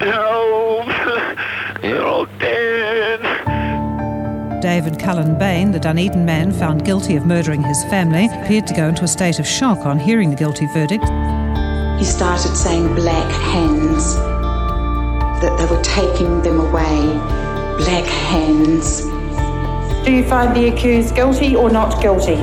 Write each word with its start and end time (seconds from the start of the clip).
Help! 0.00 0.86
They're 1.82 2.02
all 2.02 2.26
dead. 2.38 3.20
David 4.62 4.98
Cullen 4.98 5.38
Bain, 5.38 5.72
the 5.72 5.78
Dunedin 5.78 6.24
man 6.24 6.52
found 6.52 6.84
guilty 6.84 7.16
of 7.16 7.26
murdering 7.26 7.62
his 7.62 7.84
family, 7.84 8.26
appeared 8.26 8.66
to 8.68 8.74
go 8.74 8.88
into 8.88 9.04
a 9.04 9.08
state 9.08 9.38
of 9.38 9.46
shock 9.46 9.84
on 9.84 9.98
hearing 9.98 10.30
the 10.30 10.36
guilty 10.36 10.66
verdict. 10.72 11.04
He 11.98 12.04
started 12.04 12.56
saying 12.56 12.94
black 12.94 13.30
hands, 13.52 14.16
that 15.42 15.56
they 15.58 15.66
were 15.66 15.82
taking 15.82 16.40
them 16.42 16.60
away. 16.60 17.00
Black 17.78 18.04
hands. 18.04 19.02
Do 20.04 20.12
you 20.12 20.24
find 20.24 20.56
the 20.56 20.68
accused 20.68 21.14
guilty 21.14 21.56
or 21.56 21.70
not 21.70 22.00
guilty? 22.00 22.36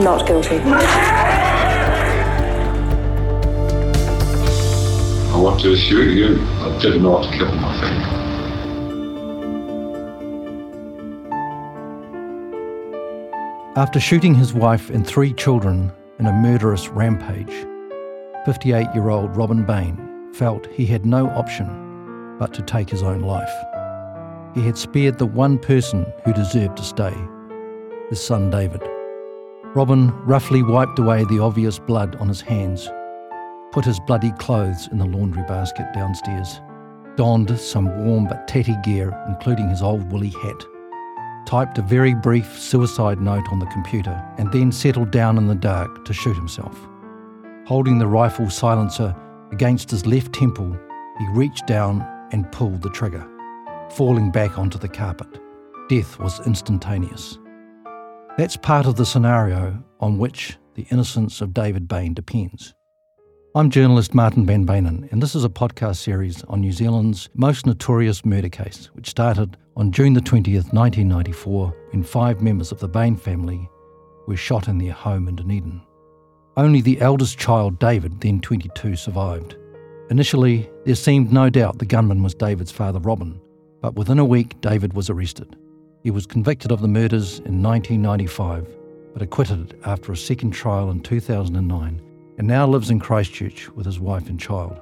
Not 0.00 0.26
guilty. 0.26 0.58
Want 5.42 5.60
to 5.60 5.72
assure 5.72 6.04
you, 6.04 6.40
I 6.60 6.78
did 6.78 7.02
not 7.02 7.32
kill 7.32 7.52
my. 7.56 7.72
After 13.74 13.98
shooting 13.98 14.34
his 14.34 14.54
wife 14.54 14.88
and 14.90 15.04
three 15.04 15.32
children 15.32 15.90
in 16.20 16.26
a 16.26 16.32
murderous 16.32 16.88
rampage, 16.90 17.66
58 18.44 18.86
year 18.94 19.08
old 19.08 19.36
Robin 19.36 19.64
Bain 19.64 20.30
felt 20.32 20.68
he 20.68 20.86
had 20.86 21.04
no 21.04 21.28
option 21.30 22.36
but 22.38 22.54
to 22.54 22.62
take 22.62 22.88
his 22.88 23.02
own 23.02 23.22
life. 23.22 23.52
He 24.54 24.64
had 24.64 24.78
spared 24.78 25.18
the 25.18 25.26
one 25.26 25.58
person 25.58 26.06
who 26.24 26.32
deserved 26.32 26.76
to 26.76 26.84
stay 26.84 27.14
his 28.10 28.20
son 28.22 28.48
David. 28.48 28.82
Robin 29.74 30.12
roughly 30.24 30.62
wiped 30.62 31.00
away 31.00 31.24
the 31.24 31.40
obvious 31.40 31.78
blood 31.78 32.14
on 32.16 32.28
his 32.28 32.42
hands, 32.42 32.88
put 33.72 33.84
his 33.84 34.00
bloody 34.00 34.32
clothes 34.32 34.88
in 34.88 34.98
the 34.98 35.06
laundry 35.06 35.42
basket 35.48 35.86
downstairs, 35.94 36.60
donned 37.16 37.58
some 37.58 38.04
warm 38.04 38.26
but 38.26 38.46
tatty 38.46 38.76
gear, 38.84 39.18
including 39.28 39.68
his 39.68 39.82
old 39.82 40.10
woolly 40.12 40.30
hat 40.30 40.62
typed 41.44 41.78
a 41.78 41.82
very 41.82 42.14
brief 42.14 42.58
suicide 42.58 43.20
note 43.20 43.44
on 43.50 43.58
the 43.58 43.66
computer, 43.66 44.22
and 44.38 44.50
then 44.52 44.72
settled 44.72 45.10
down 45.10 45.36
in 45.36 45.46
the 45.46 45.54
dark 45.54 46.04
to 46.04 46.12
shoot 46.12 46.36
himself. 46.36 46.78
Holding 47.66 47.98
the 47.98 48.06
rifle 48.06 48.50
silencer 48.50 49.14
against 49.52 49.90
his 49.90 50.06
left 50.06 50.32
temple, 50.32 50.76
he 51.18 51.28
reached 51.28 51.66
down 51.66 52.06
and 52.32 52.50
pulled 52.52 52.82
the 52.82 52.90
trigger, 52.90 53.28
falling 53.90 54.30
back 54.30 54.58
onto 54.58 54.78
the 54.78 54.88
carpet. 54.88 55.40
Death 55.88 56.18
was 56.18 56.44
instantaneous. 56.46 57.38
That's 58.38 58.56
part 58.56 58.86
of 58.86 58.96
the 58.96 59.04
scenario 59.04 59.84
on 60.00 60.18
which 60.18 60.56
the 60.74 60.86
innocence 60.90 61.40
of 61.40 61.52
David 61.52 61.86
Bain 61.86 62.14
depends. 62.14 62.74
I'm 63.54 63.68
journalist 63.68 64.14
Martin 64.14 64.46
Van 64.46 64.64
Beynen, 64.64 65.12
and 65.12 65.22
this 65.22 65.34
is 65.34 65.44
a 65.44 65.50
podcast 65.50 65.96
series 65.96 66.42
on 66.44 66.62
New 66.62 66.72
Zealand's 66.72 67.28
most 67.34 67.66
notorious 67.66 68.24
murder 68.24 68.48
case, 68.48 68.88
which 68.94 69.10
started 69.10 69.58
on 69.76 69.92
June 69.92 70.14
the 70.14 70.22
20th, 70.22 70.72
1994, 70.72 71.76
when 71.90 72.02
five 72.02 72.40
members 72.40 72.72
of 72.72 72.80
the 72.80 72.88
Bain 72.88 73.14
family 73.14 73.68
were 74.26 74.38
shot 74.38 74.68
in 74.68 74.78
their 74.78 74.94
home 74.94 75.28
in 75.28 75.36
Dunedin. 75.36 75.82
Only 76.56 76.80
the 76.80 76.98
eldest 77.02 77.36
child, 77.38 77.78
David, 77.78 78.22
then 78.22 78.40
22, 78.40 78.96
survived. 78.96 79.56
Initially, 80.08 80.70
there 80.86 80.94
seemed 80.94 81.30
no 81.30 81.50
doubt 81.50 81.78
the 81.78 81.84
gunman 81.84 82.22
was 82.22 82.34
David's 82.34 82.72
father, 82.72 83.00
Robin, 83.00 83.38
but 83.82 83.96
within 83.96 84.18
a 84.18 84.24
week, 84.24 84.58
David 84.62 84.94
was 84.94 85.10
arrested. 85.10 85.56
He 86.02 86.10
was 86.10 86.24
convicted 86.24 86.72
of 86.72 86.80
the 86.80 86.88
murders 86.88 87.40
in 87.40 87.62
1995, 87.62 88.66
but 89.12 89.20
acquitted 89.20 89.78
after 89.84 90.10
a 90.10 90.16
second 90.16 90.52
trial 90.52 90.90
in 90.90 91.00
2009 91.00 92.00
and 92.42 92.48
now 92.48 92.66
lives 92.66 92.90
in 92.90 92.98
Christchurch 92.98 93.68
with 93.76 93.86
his 93.86 94.00
wife 94.00 94.28
and 94.28 94.40
child. 94.40 94.80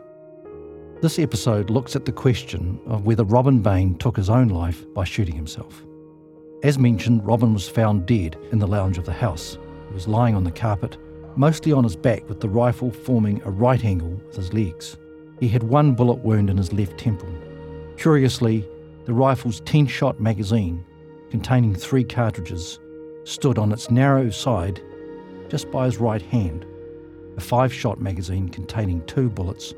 This 1.03 1.19
episode 1.19 1.69
looks 1.69 1.95
at 1.95 2.07
the 2.07 2.11
question 2.11 2.81
of 2.87 3.05
whether 3.05 3.23
Robin 3.23 3.61
Bain 3.61 3.97
took 3.97 4.17
his 4.17 4.31
own 4.31 4.49
life 4.49 4.87
by 4.95 5.05
shooting 5.05 5.35
himself. 5.35 5.85
As 6.63 6.79
mentioned, 6.79 7.27
Robin 7.27 7.53
was 7.53 7.69
found 7.69 8.07
dead 8.07 8.39
in 8.51 8.61
the 8.61 8.67
lounge 8.67 8.97
of 8.97 9.05
the 9.05 9.13
house. 9.13 9.59
He 9.89 9.93
was 9.93 10.09
lying 10.09 10.35
on 10.35 10.43
the 10.43 10.51
carpet, 10.51 10.97
mostly 11.37 11.71
on 11.71 11.85
his 11.85 11.97
back, 11.97 12.27
with 12.31 12.41
the 12.41 12.49
rifle 12.49 12.91
forming 12.91 13.43
a 13.45 13.51
right 13.51 13.85
angle 13.85 14.19
with 14.27 14.37
his 14.37 14.55
legs. 14.55 14.97
He 15.39 15.47
had 15.47 15.63
one 15.63 15.93
bullet 15.95 16.21
wound 16.25 16.49
in 16.49 16.57
his 16.57 16.73
left 16.73 16.97
temple. 16.97 17.29
Curiously, 17.99 18.67
the 19.05 19.13
rifle's 19.13 19.61
10 19.67 19.87
shot 19.87 20.19
magazine, 20.19 20.83
containing 21.29 21.75
three 21.75 22.05
cartridges, 22.05 22.81
stood 23.25 23.59
on 23.59 23.71
its 23.71 23.91
narrow 23.91 24.31
side 24.31 24.81
just 25.51 25.71
by 25.71 25.85
his 25.85 25.99
right 25.99 26.23
hand 26.23 26.65
a 27.41 27.43
five 27.43 27.73
shot 27.73 27.99
magazine 27.99 28.51
containing 28.51 29.03
two 29.07 29.31
bullets 29.31 29.73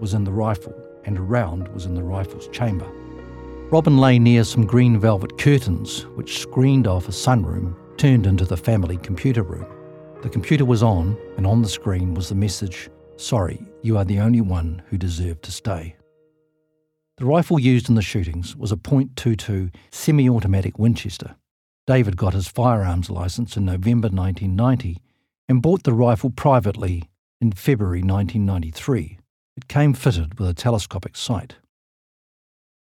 was 0.00 0.12
in 0.12 0.22
the 0.22 0.30
rifle, 0.30 0.74
and 1.06 1.16
a 1.16 1.22
round 1.22 1.66
was 1.68 1.86
in 1.86 1.94
the 1.94 2.02
rifle's 2.02 2.46
chamber. 2.48 2.86
Robin 3.70 3.96
lay 3.96 4.18
near 4.18 4.44
some 4.44 4.66
green 4.66 5.00
velvet 5.00 5.38
curtains 5.38 6.02
which 6.16 6.40
screened 6.40 6.86
off 6.86 7.08
a 7.08 7.12
sunroom 7.12 7.74
turned 7.96 8.26
into 8.26 8.44
the 8.44 8.56
family 8.56 8.98
computer 8.98 9.42
room. 9.42 9.64
The 10.20 10.28
computer 10.28 10.66
was 10.66 10.82
on, 10.82 11.16
and 11.38 11.46
on 11.46 11.62
the 11.62 11.70
screen 11.70 12.12
was 12.12 12.28
the 12.28 12.34
message 12.34 12.90
Sorry, 13.16 13.64
you 13.80 13.96
are 13.96 14.04
the 14.04 14.18
only 14.18 14.42
one 14.42 14.82
who 14.90 14.98
deserved 14.98 15.42
to 15.44 15.52
stay. 15.52 15.96
The 17.16 17.24
rifle 17.24 17.58
used 17.58 17.88
in 17.88 17.94
the 17.94 18.02
shootings 18.02 18.54
was 18.54 18.72
a 18.72 18.76
.22 18.76 19.74
semi-automatic 19.90 20.78
Winchester. 20.78 21.36
David 21.86 22.18
got 22.18 22.34
his 22.34 22.46
firearms 22.46 23.08
license 23.08 23.56
in 23.56 23.64
November 23.64 24.08
1990 24.08 24.98
and 25.48 25.62
bought 25.62 25.84
the 25.84 25.92
rifle 25.92 26.30
privately 26.30 27.04
in 27.40 27.52
February 27.52 28.00
1993. 28.00 29.18
It 29.56 29.68
came 29.68 29.94
fitted 29.94 30.38
with 30.38 30.48
a 30.48 30.54
telescopic 30.54 31.16
sight. 31.16 31.56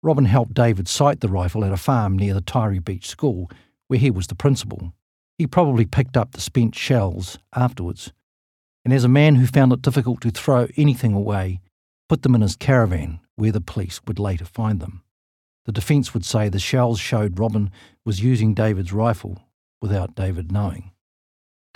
Robin 0.02 0.26
helped 0.26 0.54
David 0.54 0.88
sight 0.88 1.20
the 1.20 1.28
rifle 1.28 1.66
at 1.66 1.72
a 1.72 1.78
farm 1.78 2.18
near 2.18 2.34
the 2.34 2.42
Taieri 2.42 2.84
Beach 2.84 3.08
School, 3.08 3.50
where 3.88 4.00
he 4.00 4.10
was 4.10 4.28
the 4.28 4.36
principal. 4.36 4.94
He 5.38 5.48
probably 5.48 5.86
picked 5.86 6.18
up 6.18 6.32
the 6.32 6.42
spent 6.42 6.76
shells 6.76 7.38
afterwards, 7.54 8.14
and 8.86 8.94
as 8.94 9.04
a 9.04 9.10
man 9.10 9.36
who 9.36 9.46
found 9.46 9.74
it 9.74 9.82
difficult 9.82 10.22
to 10.22 10.32
throw 10.32 10.68
anything 10.78 11.14
away, 11.14 11.60
put 12.08 12.24
them 12.24 12.36
in 12.36 12.42
his 12.42 12.56
caravan, 12.56 13.20
where 13.36 13.52
the 13.52 13.62
police 13.62 14.02
would 14.08 14.20
later 14.20 14.46
find 14.46 14.80
them. 14.80 15.04
The 15.66 15.72
defence 15.72 16.14
would 16.14 16.26
say 16.26 16.50
the 16.50 16.60
shells 16.60 17.00
showed 17.00 17.40
Robin 17.40 17.72
was 18.06 18.24
using 18.24 18.54
David's 18.54 18.92
rifle 18.92 19.38
without 19.82 20.16
David 20.16 20.52
knowing. 20.52 20.92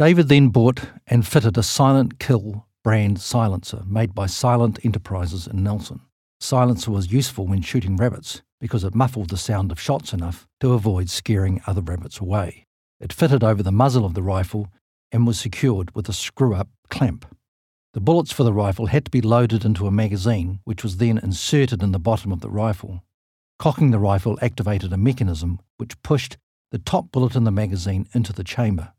David 0.04 0.28
then 0.28 0.50
bought 0.50 0.82
and 1.08 1.26
fitted 1.26 1.58
a 1.58 1.64
Silent 1.64 2.20
Kill 2.20 2.68
brand 2.84 3.22
silencer 3.22 3.84
made 3.88 4.14
by 4.14 4.26
Silent 4.26 4.78
Enterprises 4.84 5.48
in 5.48 5.64
Nelson. 5.64 6.02
Silencer 6.42 6.92
was 6.92 7.14
useful 7.14 7.48
when 7.48 7.62
shooting 7.62 7.96
rabbits 7.96 8.42
because 8.60 8.84
it 8.84 8.94
muffled 8.94 9.30
the 9.30 9.38
sound 9.38 9.72
of 9.72 9.80
shots 9.80 10.12
enough 10.12 10.46
to 10.60 10.74
avoid 10.74 11.10
scaring 11.10 11.62
other 11.68 11.80
rabbits 11.80 12.20
away. 12.20 12.66
It 13.00 13.14
fitted 13.14 13.46
over 13.46 13.64
the 13.64 13.72
muzzle 13.72 14.04
of 14.04 14.14
the 14.14 14.22
rifle 14.22 14.68
and 15.10 15.26
was 15.26 15.40
secured 15.40 15.96
with 15.96 16.10
a 16.10 16.14
screw 16.14 16.54
up 16.54 16.68
clamp. 16.90 17.26
The 17.94 18.02
bullets 18.02 18.34
for 18.34 18.44
the 18.44 18.52
rifle 18.52 18.88
had 18.88 19.06
to 19.06 19.12
be 19.12 19.22
loaded 19.22 19.64
into 19.64 19.88
a 19.88 19.92
magazine, 19.92 20.60
which 20.66 20.84
was 20.84 20.98
then 20.98 21.18
inserted 21.18 21.82
in 21.82 21.94
the 21.94 21.98
bottom 21.98 22.34
of 22.34 22.42
the 22.42 22.50
rifle. 22.50 23.06
Cocking 23.58 23.92
the 23.92 24.00
rifle 24.00 24.38
activated 24.42 24.92
a 24.92 24.98
mechanism 24.98 25.62
which 25.78 26.02
pushed 26.02 26.36
the 26.72 26.78
top 26.78 27.10
bullet 27.14 27.38
in 27.38 27.46
the 27.46 27.52
magazine 27.52 28.06
into 28.14 28.34
the 28.34 28.44
chamber. 28.44 28.92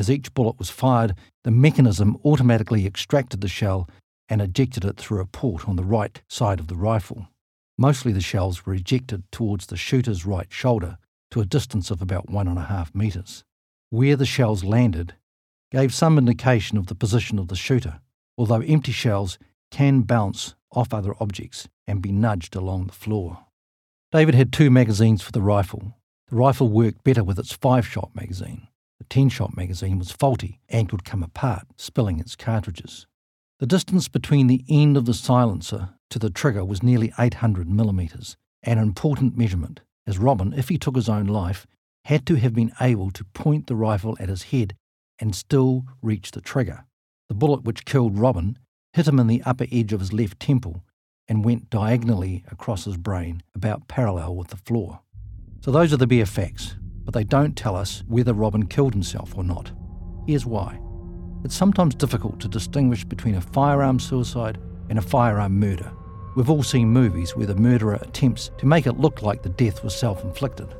As 0.00 0.10
each 0.10 0.32
bullet 0.32 0.58
was 0.58 0.70
fired, 0.70 1.14
the 1.44 1.50
mechanism 1.50 2.16
automatically 2.24 2.86
extracted 2.86 3.42
the 3.42 3.48
shell 3.48 3.86
and 4.30 4.40
ejected 4.40 4.82
it 4.82 4.96
through 4.96 5.20
a 5.20 5.26
port 5.26 5.68
on 5.68 5.76
the 5.76 5.84
right 5.84 6.22
side 6.26 6.58
of 6.58 6.68
the 6.68 6.74
rifle. 6.74 7.28
Mostly 7.76 8.10
the 8.10 8.22
shells 8.22 8.64
were 8.64 8.72
ejected 8.72 9.30
towards 9.30 9.66
the 9.66 9.76
shooter's 9.76 10.24
right 10.24 10.50
shoulder 10.50 10.96
to 11.32 11.42
a 11.42 11.44
distance 11.44 11.90
of 11.90 12.00
about 12.00 12.30
one 12.30 12.48
and 12.48 12.58
a 12.58 12.62
half 12.62 12.94
metres. 12.94 13.44
Where 13.90 14.16
the 14.16 14.24
shells 14.24 14.64
landed 14.64 15.16
gave 15.70 15.92
some 15.92 16.16
indication 16.16 16.78
of 16.78 16.86
the 16.86 16.94
position 16.94 17.38
of 17.38 17.48
the 17.48 17.54
shooter, 17.54 18.00
although 18.38 18.62
empty 18.62 18.92
shells 18.92 19.38
can 19.70 20.00
bounce 20.00 20.54
off 20.72 20.94
other 20.94 21.12
objects 21.20 21.68
and 21.86 22.00
be 22.00 22.10
nudged 22.10 22.56
along 22.56 22.86
the 22.86 22.94
floor. 22.94 23.44
David 24.12 24.34
had 24.34 24.50
two 24.50 24.70
magazines 24.70 25.20
for 25.20 25.32
the 25.32 25.42
rifle. 25.42 25.92
The 26.30 26.36
rifle 26.36 26.70
worked 26.70 27.04
better 27.04 27.22
with 27.22 27.38
its 27.38 27.52
five 27.52 27.86
shot 27.86 28.12
magazine. 28.14 28.66
The 29.00 29.04
10 29.04 29.30
shot 29.30 29.56
magazine 29.56 29.98
was 29.98 30.10
faulty 30.12 30.60
and 30.68 30.86
could 30.86 31.04
come 31.04 31.22
apart, 31.22 31.66
spilling 31.76 32.20
its 32.20 32.36
cartridges. 32.36 33.06
The 33.58 33.66
distance 33.66 34.08
between 34.08 34.46
the 34.46 34.62
end 34.68 34.94
of 34.98 35.06
the 35.06 35.14
silencer 35.14 35.94
to 36.10 36.18
the 36.18 36.28
trigger 36.28 36.66
was 36.66 36.82
nearly 36.82 37.10
800 37.18 37.66
millimetres, 37.66 38.36
an 38.62 38.76
important 38.76 39.38
measurement, 39.38 39.80
as 40.06 40.18
Robin, 40.18 40.52
if 40.52 40.68
he 40.68 40.76
took 40.76 40.96
his 40.96 41.08
own 41.08 41.26
life, 41.26 41.66
had 42.04 42.26
to 42.26 42.34
have 42.34 42.52
been 42.52 42.72
able 42.78 43.10
to 43.12 43.24
point 43.24 43.68
the 43.68 43.74
rifle 43.74 44.18
at 44.20 44.28
his 44.28 44.44
head 44.44 44.76
and 45.18 45.34
still 45.34 45.86
reach 46.02 46.32
the 46.32 46.42
trigger. 46.42 46.84
The 47.30 47.34
bullet 47.34 47.64
which 47.64 47.86
killed 47.86 48.18
Robin 48.18 48.58
hit 48.92 49.08
him 49.08 49.18
in 49.18 49.28
the 49.28 49.42
upper 49.46 49.66
edge 49.72 49.94
of 49.94 50.00
his 50.00 50.12
left 50.12 50.38
temple 50.38 50.84
and 51.26 51.42
went 51.42 51.70
diagonally 51.70 52.44
across 52.50 52.84
his 52.84 52.98
brain, 52.98 53.42
about 53.54 53.88
parallel 53.88 54.36
with 54.36 54.48
the 54.48 54.56
floor. 54.58 55.00
So 55.62 55.70
those 55.70 55.90
are 55.90 55.96
the 55.96 56.06
bare 56.06 56.26
facts 56.26 56.76
but 57.04 57.14
they 57.14 57.24
don't 57.24 57.56
tell 57.56 57.76
us 57.76 58.02
whether 58.08 58.32
Robin 58.32 58.66
killed 58.66 58.94
himself 58.94 59.36
or 59.36 59.44
not. 59.44 59.72
Here's 60.26 60.46
why. 60.46 60.78
It's 61.44 61.54
sometimes 61.56 61.94
difficult 61.94 62.40
to 62.40 62.48
distinguish 62.48 63.04
between 63.04 63.36
a 63.36 63.40
firearm 63.40 63.98
suicide 63.98 64.58
and 64.90 64.98
a 64.98 65.02
firearm 65.02 65.58
murder. 65.58 65.90
We've 66.36 66.50
all 66.50 66.62
seen 66.62 66.88
movies 66.88 67.34
where 67.34 67.46
the 67.46 67.56
murderer 67.56 67.98
attempts 68.02 68.50
to 68.58 68.66
make 68.66 68.86
it 68.86 69.00
look 69.00 69.22
like 69.22 69.42
the 69.42 69.48
death 69.48 69.82
was 69.82 69.96
self 69.96 70.22
inflicted. 70.22 70.74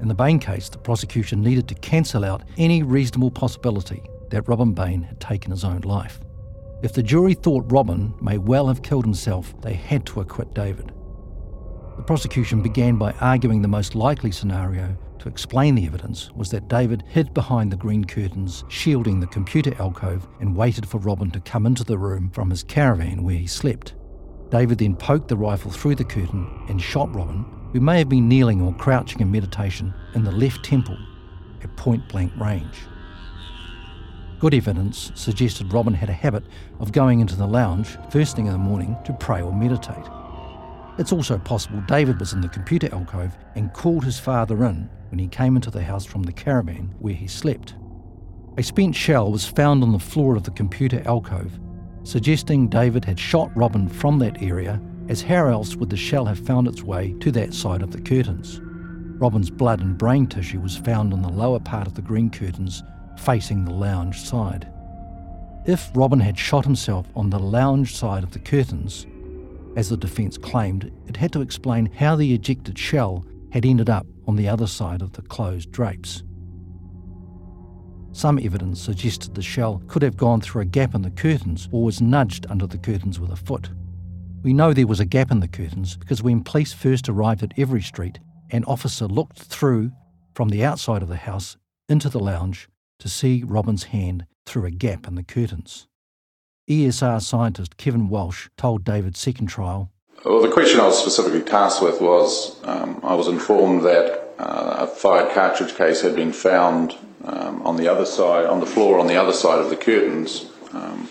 In 0.00 0.08
the 0.08 0.14
Bain 0.14 0.38
case, 0.38 0.68
the 0.68 0.78
prosecution 0.78 1.42
needed 1.42 1.68
to 1.68 1.74
cancel 1.76 2.24
out 2.24 2.44
any 2.56 2.82
reasonable 2.82 3.30
possibility 3.30 4.02
that 4.30 4.48
Robin 4.48 4.72
Bain 4.72 5.02
had 5.02 5.20
taken 5.20 5.50
his 5.50 5.64
own 5.64 5.80
life. 5.80 6.20
If 6.82 6.92
the 6.92 7.02
jury 7.02 7.34
thought 7.34 7.70
Robin 7.70 8.14
may 8.20 8.38
well 8.38 8.68
have 8.68 8.82
killed 8.82 9.04
himself, 9.04 9.54
they 9.62 9.74
had 9.74 10.04
to 10.06 10.20
acquit 10.20 10.54
David. 10.54 10.92
The 11.96 12.02
prosecution 12.02 12.60
began 12.62 12.96
by 12.96 13.12
arguing 13.20 13.62
the 13.62 13.68
most 13.68 13.94
likely 13.94 14.32
scenario 14.32 14.96
to 15.24 15.30
explain 15.30 15.74
the 15.74 15.86
evidence 15.86 16.30
was 16.32 16.50
that 16.50 16.68
David 16.68 17.02
hid 17.08 17.32
behind 17.32 17.72
the 17.72 17.78
green 17.78 18.04
curtains, 18.04 18.62
shielding 18.68 19.20
the 19.20 19.26
computer 19.26 19.74
alcove, 19.80 20.28
and 20.38 20.54
waited 20.54 20.86
for 20.86 20.98
Robin 20.98 21.30
to 21.30 21.40
come 21.40 21.64
into 21.64 21.82
the 21.82 21.96
room 21.96 22.28
from 22.34 22.50
his 22.50 22.62
caravan 22.62 23.22
where 23.22 23.34
he 23.34 23.46
slept. 23.46 23.94
David 24.50 24.76
then 24.76 24.94
poked 24.94 25.28
the 25.28 25.36
rifle 25.36 25.70
through 25.70 25.94
the 25.94 26.04
curtain 26.04 26.46
and 26.68 26.80
shot 26.80 27.14
Robin, 27.14 27.46
who 27.72 27.80
may 27.80 27.96
have 27.96 28.10
been 28.10 28.28
kneeling 28.28 28.60
or 28.60 28.74
crouching 28.74 29.20
in 29.20 29.32
meditation, 29.32 29.94
in 30.14 30.24
the 30.24 30.30
left 30.30 30.62
temple 30.62 30.98
at 31.62 31.74
point 31.74 32.06
blank 32.10 32.30
range. 32.36 32.82
Good 34.40 34.52
evidence 34.52 35.10
suggested 35.14 35.72
Robin 35.72 35.94
had 35.94 36.10
a 36.10 36.12
habit 36.12 36.44
of 36.80 36.92
going 36.92 37.20
into 37.20 37.34
the 37.34 37.46
lounge 37.46 37.96
first 38.10 38.36
thing 38.36 38.44
in 38.44 38.52
the 38.52 38.58
morning 38.58 38.94
to 39.06 39.14
pray 39.14 39.40
or 39.40 39.54
meditate. 39.54 40.04
It's 40.96 41.12
also 41.12 41.38
possible 41.38 41.82
David 41.88 42.20
was 42.20 42.32
in 42.32 42.40
the 42.40 42.48
computer 42.48 42.88
alcove 42.94 43.36
and 43.56 43.72
called 43.72 44.04
his 44.04 44.20
father 44.20 44.64
in 44.64 44.88
when 45.10 45.18
he 45.18 45.26
came 45.26 45.56
into 45.56 45.70
the 45.70 45.82
house 45.82 46.04
from 46.04 46.22
the 46.22 46.32
caravan 46.32 46.94
where 47.00 47.14
he 47.14 47.26
slept. 47.26 47.74
A 48.58 48.62
spent 48.62 48.94
shell 48.94 49.32
was 49.32 49.44
found 49.44 49.82
on 49.82 49.90
the 49.90 49.98
floor 49.98 50.36
of 50.36 50.44
the 50.44 50.52
computer 50.52 51.02
alcove, 51.04 51.58
suggesting 52.04 52.68
David 52.68 53.04
had 53.04 53.18
shot 53.18 53.50
Robin 53.56 53.88
from 53.88 54.20
that 54.20 54.40
area, 54.40 54.80
as 55.08 55.20
how 55.20 55.48
else 55.48 55.74
would 55.74 55.90
the 55.90 55.96
shell 55.96 56.26
have 56.26 56.38
found 56.38 56.68
its 56.68 56.84
way 56.84 57.12
to 57.20 57.32
that 57.32 57.52
side 57.52 57.82
of 57.82 57.90
the 57.90 58.00
curtains? 58.00 58.60
Robin's 59.18 59.50
blood 59.50 59.80
and 59.80 59.98
brain 59.98 60.28
tissue 60.28 60.60
was 60.60 60.76
found 60.76 61.12
on 61.12 61.22
the 61.22 61.28
lower 61.28 61.58
part 61.58 61.88
of 61.88 61.94
the 61.94 62.02
green 62.02 62.30
curtains 62.30 62.84
facing 63.18 63.64
the 63.64 63.74
lounge 63.74 64.20
side. 64.20 64.70
If 65.66 65.90
Robin 65.94 66.20
had 66.20 66.38
shot 66.38 66.64
himself 66.64 67.08
on 67.16 67.30
the 67.30 67.38
lounge 67.38 67.96
side 67.96 68.22
of 68.22 68.30
the 68.30 68.38
curtains, 68.38 69.06
as 69.76 69.88
the 69.88 69.96
defence 69.96 70.38
claimed, 70.38 70.90
it 71.06 71.16
had 71.16 71.32
to 71.32 71.40
explain 71.40 71.86
how 71.86 72.16
the 72.16 72.32
ejected 72.34 72.78
shell 72.78 73.24
had 73.50 73.66
ended 73.66 73.90
up 73.90 74.06
on 74.26 74.36
the 74.36 74.48
other 74.48 74.66
side 74.66 75.02
of 75.02 75.12
the 75.12 75.22
closed 75.22 75.70
drapes. 75.70 76.22
Some 78.12 78.38
evidence 78.38 78.80
suggested 78.80 79.34
the 79.34 79.42
shell 79.42 79.82
could 79.88 80.02
have 80.02 80.16
gone 80.16 80.40
through 80.40 80.62
a 80.62 80.66
gap 80.66 80.94
in 80.94 81.02
the 81.02 81.10
curtains 81.10 81.68
or 81.72 81.82
was 81.82 82.00
nudged 82.00 82.46
under 82.48 82.66
the 82.66 82.78
curtains 82.78 83.18
with 83.18 83.32
a 83.32 83.36
foot. 83.36 83.70
We 84.42 84.52
know 84.52 84.72
there 84.72 84.86
was 84.86 85.00
a 85.00 85.04
gap 85.04 85.30
in 85.30 85.40
the 85.40 85.48
curtains 85.48 85.96
because 85.96 86.22
when 86.22 86.44
police 86.44 86.72
first 86.72 87.08
arrived 87.08 87.42
at 87.42 87.58
Every 87.58 87.82
Street, 87.82 88.20
an 88.50 88.64
officer 88.64 89.06
looked 89.06 89.38
through 89.38 89.90
from 90.34 90.50
the 90.50 90.64
outside 90.64 91.02
of 91.02 91.08
the 91.08 91.16
house 91.16 91.56
into 91.88 92.08
the 92.08 92.20
lounge 92.20 92.68
to 93.00 93.08
see 93.08 93.42
Robin's 93.44 93.84
hand 93.84 94.26
through 94.46 94.66
a 94.66 94.70
gap 94.70 95.08
in 95.08 95.16
the 95.16 95.24
curtains. 95.24 95.88
ESR 96.68 97.20
scientist 97.20 97.76
Kevin 97.76 98.08
Walsh 98.08 98.48
told 98.56 98.84
David's 98.84 99.20
second 99.20 99.46
trial. 99.46 99.90
Well, 100.24 100.40
the 100.40 100.50
question 100.50 100.80
I 100.80 100.86
was 100.86 100.98
specifically 100.98 101.42
tasked 101.42 101.82
with 101.82 102.00
was 102.00 102.62
um, 102.64 103.00
I 103.02 103.14
was 103.14 103.28
informed 103.28 103.84
that 103.84 104.24
uh, 104.38 104.76
a 104.80 104.86
fired 104.86 105.34
cartridge 105.34 105.74
case 105.74 106.00
had 106.00 106.16
been 106.16 106.32
found 106.32 106.96
um, 107.24 107.60
on 107.62 107.76
the 107.76 107.88
other 107.88 108.06
side, 108.06 108.46
on 108.46 108.60
the 108.60 108.66
floor 108.66 108.98
on 108.98 109.06
the 109.06 109.16
other 109.16 109.34
side 109.34 109.58
of 109.58 109.68
the 109.68 109.76
curtains, 109.76 110.46
um, 110.72 111.08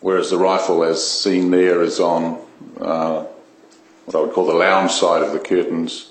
whereas 0.00 0.30
the 0.30 0.36
rifle, 0.36 0.84
as 0.84 1.06
seen 1.06 1.50
there, 1.50 1.82
is 1.82 2.00
on 2.00 2.38
uh, 2.78 3.24
what 4.04 4.14
I 4.14 4.20
would 4.20 4.32
call 4.32 4.46
the 4.46 4.54
lounge 4.54 4.92
side 4.92 5.22
of 5.22 5.32
the 5.32 5.38
curtains. 5.38 6.10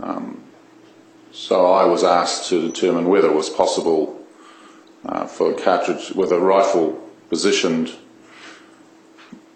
Um, 0.00 0.42
so 1.32 1.72
I 1.72 1.84
was 1.84 2.02
asked 2.02 2.48
to 2.48 2.60
determine 2.60 3.08
whether 3.08 3.28
it 3.28 3.34
was 3.34 3.50
possible 3.50 4.23
uh, 5.06 5.26
for 5.26 5.52
a 5.52 5.54
cartridge 5.54 6.12
with 6.12 6.32
a 6.32 6.38
rifle 6.38 7.00
positioned 7.28 7.92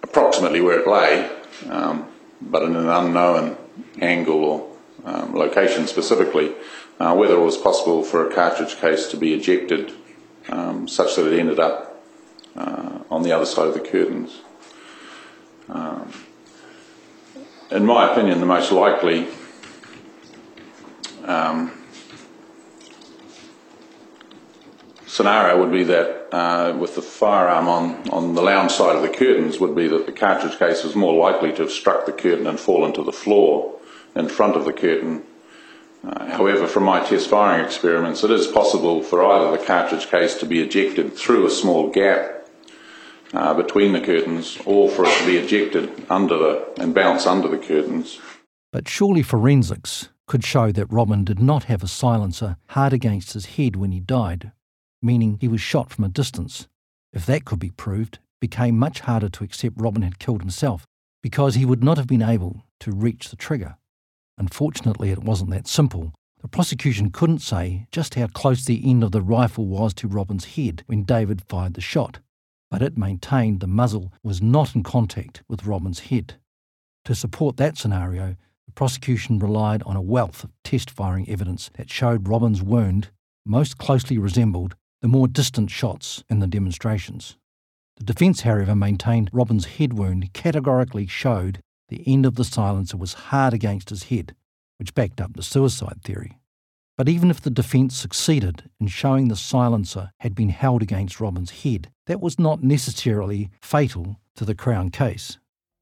approximately 0.02 0.60
where 0.60 0.80
it 0.80 0.86
lay, 0.86 1.30
um, 1.70 2.06
but 2.40 2.62
in 2.62 2.74
an 2.74 2.88
unknown 2.88 3.56
angle 4.00 4.44
or 4.44 4.76
um, 5.04 5.34
location 5.34 5.86
specifically, 5.86 6.52
uh, 6.98 7.14
whether 7.14 7.34
it 7.34 7.44
was 7.44 7.56
possible 7.56 8.02
for 8.02 8.28
a 8.28 8.34
cartridge 8.34 8.76
case 8.76 9.08
to 9.08 9.16
be 9.16 9.34
ejected 9.34 9.92
um, 10.48 10.88
such 10.88 11.16
that 11.16 11.32
it 11.32 11.38
ended 11.38 11.60
up 11.60 12.02
uh, 12.56 12.98
on 13.10 13.22
the 13.22 13.32
other 13.32 13.46
side 13.46 13.68
of 13.68 13.74
the 13.74 13.80
curtains. 13.80 14.40
Um, 15.68 16.12
in 17.70 17.84
my 17.84 18.10
opinion, 18.10 18.40
the 18.40 18.46
most 18.46 18.72
likely 18.72 19.28
um, 21.24 21.77
scenario 25.18 25.58
would 25.58 25.72
be 25.72 25.82
that 25.82 26.28
uh, 26.32 26.72
with 26.78 26.94
the 26.94 27.02
firearm 27.02 27.66
on, 27.66 28.08
on 28.10 28.36
the 28.36 28.40
lounge 28.40 28.70
side 28.70 28.94
of 28.94 29.02
the 29.02 29.08
curtains 29.08 29.58
would 29.58 29.74
be 29.74 29.88
that 29.88 30.06
the 30.06 30.12
cartridge 30.12 30.56
case 30.60 30.84
was 30.84 30.94
more 30.94 31.12
likely 31.12 31.50
to 31.50 31.62
have 31.62 31.72
struck 31.72 32.06
the 32.06 32.12
curtain 32.12 32.46
and 32.46 32.60
fallen 32.60 32.92
to 32.92 33.02
the 33.02 33.10
floor 33.10 33.80
in 34.14 34.28
front 34.28 34.54
of 34.54 34.64
the 34.64 34.72
curtain. 34.72 35.24
Uh, 36.04 36.26
however, 36.26 36.68
from 36.68 36.84
my 36.84 37.00
test 37.04 37.28
firing 37.28 37.64
experiments, 37.64 38.22
it 38.22 38.30
is 38.30 38.46
possible 38.46 39.02
for 39.02 39.24
either 39.24 39.50
the 39.50 39.64
cartridge 39.64 40.06
case 40.06 40.36
to 40.36 40.46
be 40.46 40.60
ejected 40.60 41.16
through 41.16 41.44
a 41.44 41.50
small 41.50 41.90
gap 41.90 42.48
uh, 43.32 43.52
between 43.54 43.92
the 43.92 44.00
curtains 44.00 44.56
or 44.66 44.88
for 44.88 45.04
it 45.04 45.18
to 45.18 45.26
be 45.26 45.36
ejected 45.36 45.90
under 46.08 46.38
the 46.38 46.80
and 46.80 46.94
bounce 46.94 47.26
under 47.26 47.48
the 47.48 47.58
curtains. 47.58 48.20
But 48.70 48.86
surely 48.86 49.24
forensics 49.24 50.10
could 50.28 50.44
show 50.44 50.70
that 50.70 50.92
Robin 50.92 51.24
did 51.24 51.40
not 51.40 51.64
have 51.64 51.82
a 51.82 51.88
silencer 51.88 52.56
hard 52.68 52.92
against 52.92 53.32
his 53.32 53.46
head 53.56 53.74
when 53.74 53.90
he 53.90 53.98
died, 53.98 54.52
meaning 55.02 55.38
he 55.40 55.48
was 55.48 55.60
shot 55.60 55.90
from 55.90 56.04
a 56.04 56.08
distance. 56.08 56.68
If 57.12 57.26
that 57.26 57.44
could 57.44 57.58
be 57.58 57.70
proved, 57.70 58.18
became 58.40 58.78
much 58.78 59.00
harder 59.00 59.28
to 59.28 59.44
accept 59.44 59.80
Robin 59.80 60.02
had 60.02 60.18
killed 60.18 60.42
himself 60.42 60.86
because 61.22 61.54
he 61.54 61.64
would 61.64 61.82
not 61.82 61.98
have 61.98 62.06
been 62.06 62.22
able 62.22 62.64
to 62.80 62.92
reach 62.92 63.28
the 63.28 63.36
trigger. 63.36 63.76
Unfortunately, 64.36 65.10
it 65.10 65.24
wasn't 65.24 65.50
that 65.50 65.66
simple. 65.66 66.12
The 66.40 66.48
prosecution 66.48 67.10
couldn't 67.10 67.40
say 67.40 67.86
just 67.90 68.14
how 68.14 68.28
close 68.28 68.64
the 68.64 68.88
end 68.88 69.02
of 69.02 69.10
the 69.10 69.22
rifle 69.22 69.66
was 69.66 69.92
to 69.94 70.06
Robin's 70.06 70.56
head 70.56 70.84
when 70.86 71.02
David 71.02 71.42
fired 71.42 71.74
the 71.74 71.80
shot, 71.80 72.20
but 72.70 72.82
it 72.82 72.96
maintained 72.96 73.58
the 73.58 73.66
muzzle 73.66 74.12
was 74.22 74.40
not 74.40 74.76
in 74.76 74.84
contact 74.84 75.42
with 75.48 75.66
Robin's 75.66 76.00
head. 76.00 76.36
To 77.06 77.14
support 77.14 77.56
that 77.56 77.76
scenario, 77.76 78.36
the 78.66 78.72
prosecution 78.72 79.40
relied 79.40 79.82
on 79.82 79.96
a 79.96 80.02
wealth 80.02 80.44
of 80.44 80.52
test 80.62 80.90
firing 80.90 81.28
evidence 81.28 81.70
that 81.74 81.90
showed 81.90 82.28
Robin's 82.28 82.62
wound 82.62 83.10
most 83.44 83.78
closely 83.78 84.18
resembled 84.18 84.76
the 85.00 85.08
more 85.08 85.28
distant 85.28 85.70
shots 85.70 86.24
in 86.28 86.40
the 86.40 86.46
demonstrations. 86.46 87.36
The 87.96 88.04
defence, 88.04 88.42
however, 88.42 88.74
maintained 88.74 89.30
Robin's 89.32 89.66
head 89.66 89.92
wound 89.92 90.32
categorically 90.32 91.06
showed 91.06 91.60
the 91.88 92.02
end 92.06 92.26
of 92.26 92.36
the 92.36 92.44
silencer 92.44 92.96
was 92.96 93.14
hard 93.14 93.54
against 93.54 93.90
his 93.90 94.04
head, 94.04 94.34
which 94.78 94.94
backed 94.94 95.20
up 95.20 95.34
the 95.34 95.42
suicide 95.42 96.02
theory. 96.04 96.38
But 96.96 97.08
even 97.08 97.30
if 97.30 97.40
the 97.40 97.50
defence 97.50 97.96
succeeded 97.96 98.70
in 98.80 98.88
showing 98.88 99.28
the 99.28 99.36
silencer 99.36 100.10
had 100.18 100.34
been 100.34 100.48
held 100.48 100.82
against 100.82 101.20
Robin's 101.20 101.62
head, 101.62 101.90
that 102.06 102.20
was 102.20 102.38
not 102.38 102.62
necessarily 102.62 103.50
fatal 103.62 104.20
to 104.34 104.44
the 104.44 104.54
Crown 104.54 104.90
case. 104.90 105.38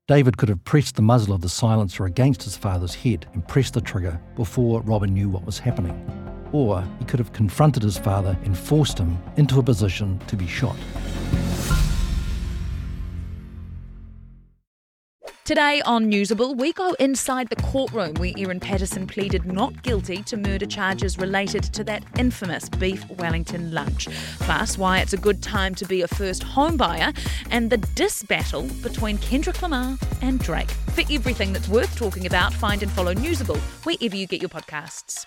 David 0.09 0.37
could 0.37 0.49
have 0.49 0.65
pressed 0.65 0.95
the 0.95 1.03
muzzle 1.03 1.35
of 1.35 1.41
the 1.41 1.49
silencer 1.49 2.05
against 2.05 2.43
his 2.43 2.57
father's 2.57 2.95
head 2.95 3.27
and 3.33 3.49
pressed 3.49 3.75
the 3.75 3.81
trigger 3.81 4.21
before 4.37 4.83
Robin 4.83 5.13
knew 5.13 5.29
what 5.29 5.45
was 5.45 5.59
happening 5.59 6.36
or 6.57 6.83
he 6.99 7.05
could 7.05 7.19
have 7.19 7.33
confronted 7.33 7.83
his 7.83 7.99
father 7.99 8.37
and 8.45 8.57
forced 8.57 8.99
him 8.99 9.19
into 9.37 9.59
a 9.59 9.63
position 9.63 10.19
to 10.27 10.37
be 10.37 10.47
shot. 10.47 10.77
Today 15.45 15.81
on 15.87 16.11
Newsable, 16.11 16.57
we 16.57 16.73
go 16.73 16.95
inside 16.95 17.51
the 17.51 17.63
courtroom 17.63 18.15
where 18.15 18.33
Erin 18.37 18.59
Patterson 18.59 19.07
pleaded 19.07 19.45
not 19.45 19.81
guilty 19.85 20.25
to 20.25 20.37
murder 20.37 20.67
charges 20.67 21.19
related 21.19 21.63
to 21.63 21.85
that 21.85 22.03
infamous 22.19 22.69
beef 22.69 23.09
Wellington 23.11 23.73
lunch. 23.73 24.09
Plus, 24.41 24.77
why 24.77 24.99
it's 24.99 25.13
a 25.13 25.17
good 25.17 25.45
time 25.45 25.73
to 25.77 25.85
be 25.85 26.03
a 26.03 26.09
first 26.09 26.43
home 26.43 26.77
buyer 26.77 27.13
and 27.53 27.71
the 27.71 27.77
dis 27.77 28.25
battle 28.25 28.63
between 28.83 29.19
Kendrick 29.19 29.63
Lamar 29.63 29.97
and 30.21 30.41
Drake. 30.41 30.71
For 30.97 31.05
everything 31.13 31.53
that's 31.53 31.69
worth 31.69 31.95
talking 31.95 32.27
about, 32.27 32.53
find 32.53 32.83
and 32.83 32.91
follow 32.91 33.15
Newsable 33.15 33.59
wherever 33.85 34.17
you 34.17 34.27
get 34.27 34.43
your 34.43 34.51
podcasts. 34.51 35.27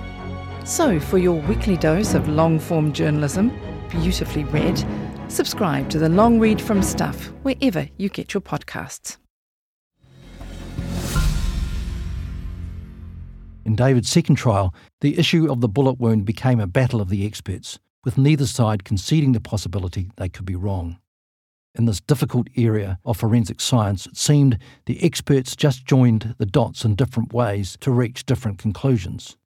So, 0.63 0.99
for 0.99 1.17
your 1.17 1.41
weekly 1.41 1.75
dose 1.75 2.13
of 2.13 2.29
long 2.29 2.59
form 2.59 2.93
journalism, 2.93 3.51
beautifully 3.89 4.43
read, 4.45 4.85
subscribe 5.27 5.89
to 5.89 5.97
the 5.97 6.07
Long 6.07 6.39
Read 6.39 6.61
from 6.61 6.83
Stuff 6.83 7.33
wherever 7.41 7.89
you 7.97 8.09
get 8.09 8.33
your 8.33 8.41
podcasts. 8.41 9.17
In 13.65 13.75
David's 13.75 14.09
second 14.09 14.35
trial, 14.35 14.73
the 15.01 15.17
issue 15.17 15.51
of 15.51 15.61
the 15.61 15.67
bullet 15.67 15.99
wound 15.99 16.25
became 16.25 16.59
a 16.59 16.67
battle 16.67 17.01
of 17.01 17.09
the 17.09 17.25
experts, 17.25 17.79
with 18.05 18.17
neither 18.17 18.45
side 18.45 18.83
conceding 18.83 19.31
the 19.31 19.39
possibility 19.39 20.11
they 20.17 20.29
could 20.29 20.45
be 20.45 20.55
wrong. 20.55 20.99
In 21.73 21.85
this 21.85 22.01
difficult 22.01 22.47
area 22.55 22.99
of 23.03 23.17
forensic 23.17 23.61
science, 23.61 24.05
it 24.05 24.17
seemed 24.17 24.59
the 24.85 25.03
experts 25.03 25.55
just 25.55 25.85
joined 25.85 26.35
the 26.37 26.45
dots 26.45 26.85
in 26.85 26.95
different 26.95 27.33
ways 27.33 27.77
to 27.81 27.91
reach 27.91 28.25
different 28.25 28.59
conclusions. 28.59 29.37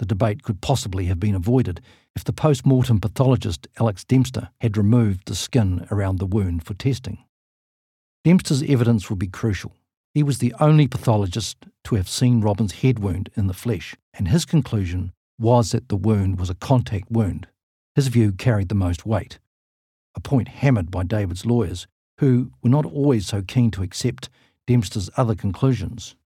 The 0.00 0.06
debate 0.06 0.42
could 0.42 0.62
possibly 0.62 1.04
have 1.06 1.20
been 1.20 1.34
avoided 1.34 1.82
if 2.16 2.24
the 2.24 2.32
post 2.32 2.64
mortem 2.64 3.00
pathologist 3.00 3.68
Alex 3.78 4.02
Dempster 4.02 4.48
had 4.62 4.78
removed 4.78 5.26
the 5.26 5.34
skin 5.34 5.86
around 5.90 6.18
the 6.18 6.24
wound 6.26 6.64
for 6.64 6.72
testing. 6.72 7.18
Dempster's 8.24 8.62
evidence 8.62 9.10
would 9.10 9.18
be 9.18 9.26
crucial. 9.26 9.76
He 10.14 10.22
was 10.22 10.38
the 10.38 10.54
only 10.58 10.88
pathologist 10.88 11.66
to 11.84 11.96
have 11.96 12.08
seen 12.08 12.40
Robin's 12.40 12.80
head 12.80 13.00
wound 13.00 13.28
in 13.36 13.46
the 13.46 13.52
flesh, 13.52 13.94
and 14.14 14.28
his 14.28 14.46
conclusion 14.46 15.12
was 15.38 15.72
that 15.72 15.90
the 15.90 15.96
wound 15.96 16.40
was 16.40 16.48
a 16.48 16.54
contact 16.54 17.10
wound. 17.10 17.46
His 17.94 18.08
view 18.08 18.32
carried 18.32 18.70
the 18.70 18.74
most 18.74 19.04
weight, 19.04 19.38
a 20.14 20.20
point 20.20 20.48
hammered 20.48 20.90
by 20.90 21.02
David's 21.02 21.44
lawyers, 21.44 21.86
who 22.20 22.52
were 22.62 22.70
not 22.70 22.86
always 22.86 23.26
so 23.26 23.42
keen 23.42 23.70
to 23.72 23.82
accept 23.82 24.30
Dempster's 24.66 25.10
other 25.18 25.34
conclusions. 25.34 26.16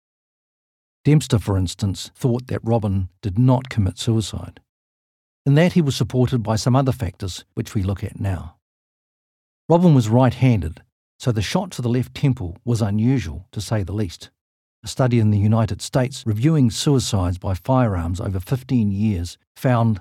Dempster, 1.05 1.39
for 1.39 1.59
instance, 1.59 2.11
thought 2.15 2.47
that 2.47 2.65
Robin 2.65 3.11
did 3.21 3.39
not 3.39 3.69
commit 3.69 3.99
suicide. 3.99 4.61
In 5.45 5.55
that, 5.55 5.75
he 5.75 5.83
was 5.83 5.95
supported 5.95 6.43
by 6.43 6.57
some 6.57 6.75
other 6.75 6.93
factors, 6.93 7.45
which 7.55 7.75
we 7.75 7.83
look 7.83 8.03
at 8.03 8.19
now. 8.19 8.57
Robin 9.69 9.95
was 9.95 10.09
right 10.09 10.33
handed, 10.33 10.83
so 11.19 11.31
the 11.31 11.43
shot 11.43 11.71
to 11.73 11.83
the 11.83 11.89
left 11.89 12.15
temple 12.15 12.57
was 12.65 12.81
unusual, 12.81 13.47
to 13.53 13.61
say 13.61 13.83
the 13.83 13.93
least. 13.93 14.31
A 14.83 14.89
study 14.89 15.19
in 15.19 15.31
the 15.31 15.39
United 15.39 15.83
States 15.83 16.23
reviewing 16.27 16.71
suicides 16.71 17.39
by 17.39 17.55
firearms 17.55 18.21
over 18.21 18.41
15 18.41 18.91
years 18.91 19.39
found 19.57 20.01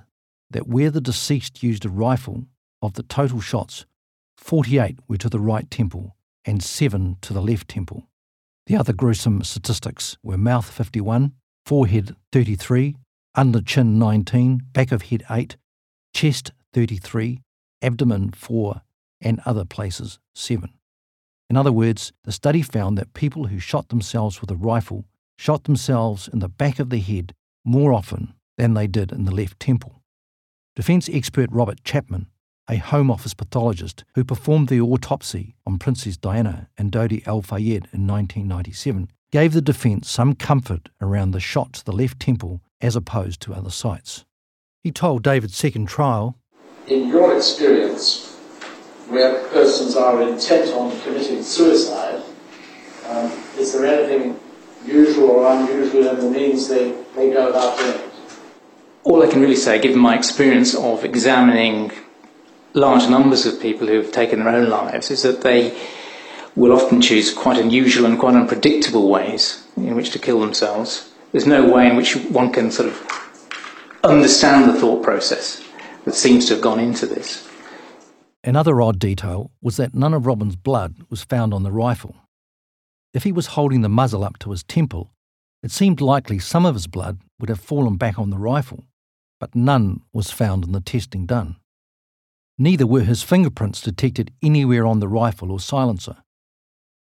that 0.49 0.67
where 0.67 0.91
the 0.91 1.01
deceased 1.01 1.63
used 1.63 1.85
a 1.85 1.89
rifle, 1.89 2.45
of 2.81 2.93
the 2.93 3.03
total 3.03 3.39
shots, 3.39 3.85
48 4.37 4.99
were 5.07 5.17
to 5.17 5.29
the 5.29 5.39
right 5.39 5.69
temple 5.71 6.15
and 6.45 6.61
7 6.61 7.17
to 7.21 7.33
the 7.33 7.41
left 7.41 7.69
temple. 7.69 8.07
The 8.65 8.77
other 8.77 8.93
gruesome 8.93 9.43
statistics 9.43 10.17
were 10.23 10.37
mouth 10.37 10.69
51, 10.69 11.33
forehead 11.65 12.15
33, 12.31 12.95
under 13.35 13.61
chin 13.61 13.99
19, 13.99 14.61
back 14.71 14.93
of 14.93 15.03
head 15.03 15.23
8, 15.29 15.57
chest 16.13 16.53
33, 16.73 17.41
abdomen 17.81 18.31
4, 18.31 18.81
and 19.19 19.41
other 19.45 19.65
places 19.65 20.17
7. 20.33 20.69
In 21.49 21.57
other 21.57 21.73
words, 21.73 22.13
the 22.23 22.31
study 22.31 22.61
found 22.61 22.97
that 22.97 23.13
people 23.13 23.47
who 23.47 23.59
shot 23.59 23.89
themselves 23.89 24.39
with 24.39 24.49
a 24.49 24.55
rifle 24.55 25.03
shot 25.37 25.65
themselves 25.65 26.29
in 26.29 26.39
the 26.39 26.47
back 26.47 26.79
of 26.79 26.89
the 26.89 26.99
head 26.99 27.33
more 27.65 27.91
often 27.91 28.33
than 28.57 28.75
they 28.75 28.87
did 28.87 29.11
in 29.11 29.25
the 29.25 29.35
left 29.35 29.59
temple. 29.59 30.01
Defence 30.75 31.09
expert 31.11 31.49
Robert 31.51 31.83
Chapman 31.83 32.27
a 32.69 32.77
Home 32.77 33.11
Office 33.11 33.33
pathologist 33.33 34.03
who 34.15 34.23
performed 34.23 34.69
the 34.69 34.81
autopsy 34.81 35.55
on 35.65 35.77
Princess 35.77 36.17
Diana 36.17 36.69
and 36.77 36.91
Dodi 36.91 37.25
Al 37.27 37.41
Fayed 37.41 37.87
in 37.91 38.07
1997, 38.07 39.09
gave 39.31 39.53
the 39.53 39.61
defence 39.61 40.09
some 40.09 40.35
comfort 40.35 40.89
around 41.01 41.31
the 41.31 41.39
shot 41.39 41.73
to 41.73 41.85
the 41.85 41.91
left 41.91 42.19
temple 42.19 42.61
as 42.81 42.95
opposed 42.95 43.41
to 43.41 43.53
other 43.53 43.69
sites. 43.69 44.25
He 44.83 44.91
told 44.91 45.23
David's 45.23 45.55
second 45.55 45.87
trial 45.87 46.37
In 46.87 47.07
your 47.07 47.35
experience, 47.35 48.35
where 49.07 49.43
persons 49.49 49.95
are 49.95 50.21
intent 50.21 50.71
on 50.73 50.99
committing 51.01 51.41
suicide, 51.41 52.21
um, 53.07 53.31
is 53.57 53.73
there 53.73 53.85
anything 53.85 54.39
usual 54.85 55.31
or 55.31 55.51
unusual 55.51 56.09
in 56.09 56.19
the 56.19 56.29
means 56.29 56.67
they, 56.67 56.91
they 57.15 57.31
go 57.31 57.49
about 57.49 57.77
doing 57.77 57.95
it? 57.95 58.11
All 59.03 59.21
I 59.23 59.27
can 59.29 59.41
really 59.41 59.55
say, 59.55 59.81
given 59.81 59.99
my 59.99 60.15
experience 60.15 60.75
of 60.75 61.03
examining 61.03 61.91
large 62.73 63.09
numbers 63.09 63.45
of 63.45 63.61
people 63.61 63.87
who 63.87 63.95
have 63.95 64.11
taken 64.11 64.39
their 64.39 64.49
own 64.49 64.69
lives 64.69 65.11
is 65.11 65.23
that 65.23 65.41
they 65.41 65.77
will 66.55 66.73
often 66.73 67.01
choose 67.01 67.33
quite 67.33 67.57
unusual 67.57 68.05
and 68.05 68.19
quite 68.19 68.35
unpredictable 68.35 69.09
ways 69.09 69.65
in 69.77 69.95
which 69.95 70.11
to 70.11 70.19
kill 70.19 70.39
themselves. 70.39 71.11
There's 71.31 71.47
no 71.47 71.71
way 71.71 71.89
in 71.89 71.95
which 71.95 72.15
one 72.15 72.51
can 72.51 72.71
sort 72.71 72.89
of 72.89 73.07
understand 74.03 74.69
the 74.69 74.79
thought 74.79 75.03
process 75.03 75.63
that 76.05 76.13
seems 76.13 76.47
to 76.47 76.55
have 76.55 76.63
gone 76.63 76.79
into 76.79 77.05
this. 77.05 77.49
Another 78.43 78.81
odd 78.81 78.99
detail 78.99 79.51
was 79.61 79.77
that 79.77 79.95
none 79.95 80.13
of 80.13 80.25
Robin's 80.25 80.55
blood 80.55 80.95
was 81.09 81.23
found 81.23 81.53
on 81.53 81.63
the 81.63 81.71
rifle. 81.71 82.15
If 83.13 83.23
he 83.23 83.31
was 83.31 83.47
holding 83.47 83.81
the 83.81 83.89
muzzle 83.89 84.23
up 84.23 84.37
to 84.39 84.51
his 84.51 84.63
temple, 84.63 85.11
it 85.61 85.71
seemed 85.71 86.01
likely 86.01 86.39
some 86.39 86.65
of 86.65 86.75
his 86.75 86.87
blood 86.87 87.19
would 87.39 87.49
have 87.49 87.59
fallen 87.59 87.95
back 87.95 88.19
on 88.19 88.31
the 88.31 88.37
rifle, 88.37 88.83
but 89.39 89.55
none 89.55 90.01
was 90.11 90.29
found 90.29 90.65
in 90.65 90.73
the 90.73 90.81
testing 90.81 91.25
done. 91.25 91.55
Neither 92.57 92.85
were 92.85 93.01
his 93.01 93.23
fingerprints 93.23 93.81
detected 93.81 94.31
anywhere 94.43 94.85
on 94.85 94.99
the 94.99 95.07
rifle 95.07 95.51
or 95.51 95.59
silencer. 95.59 96.17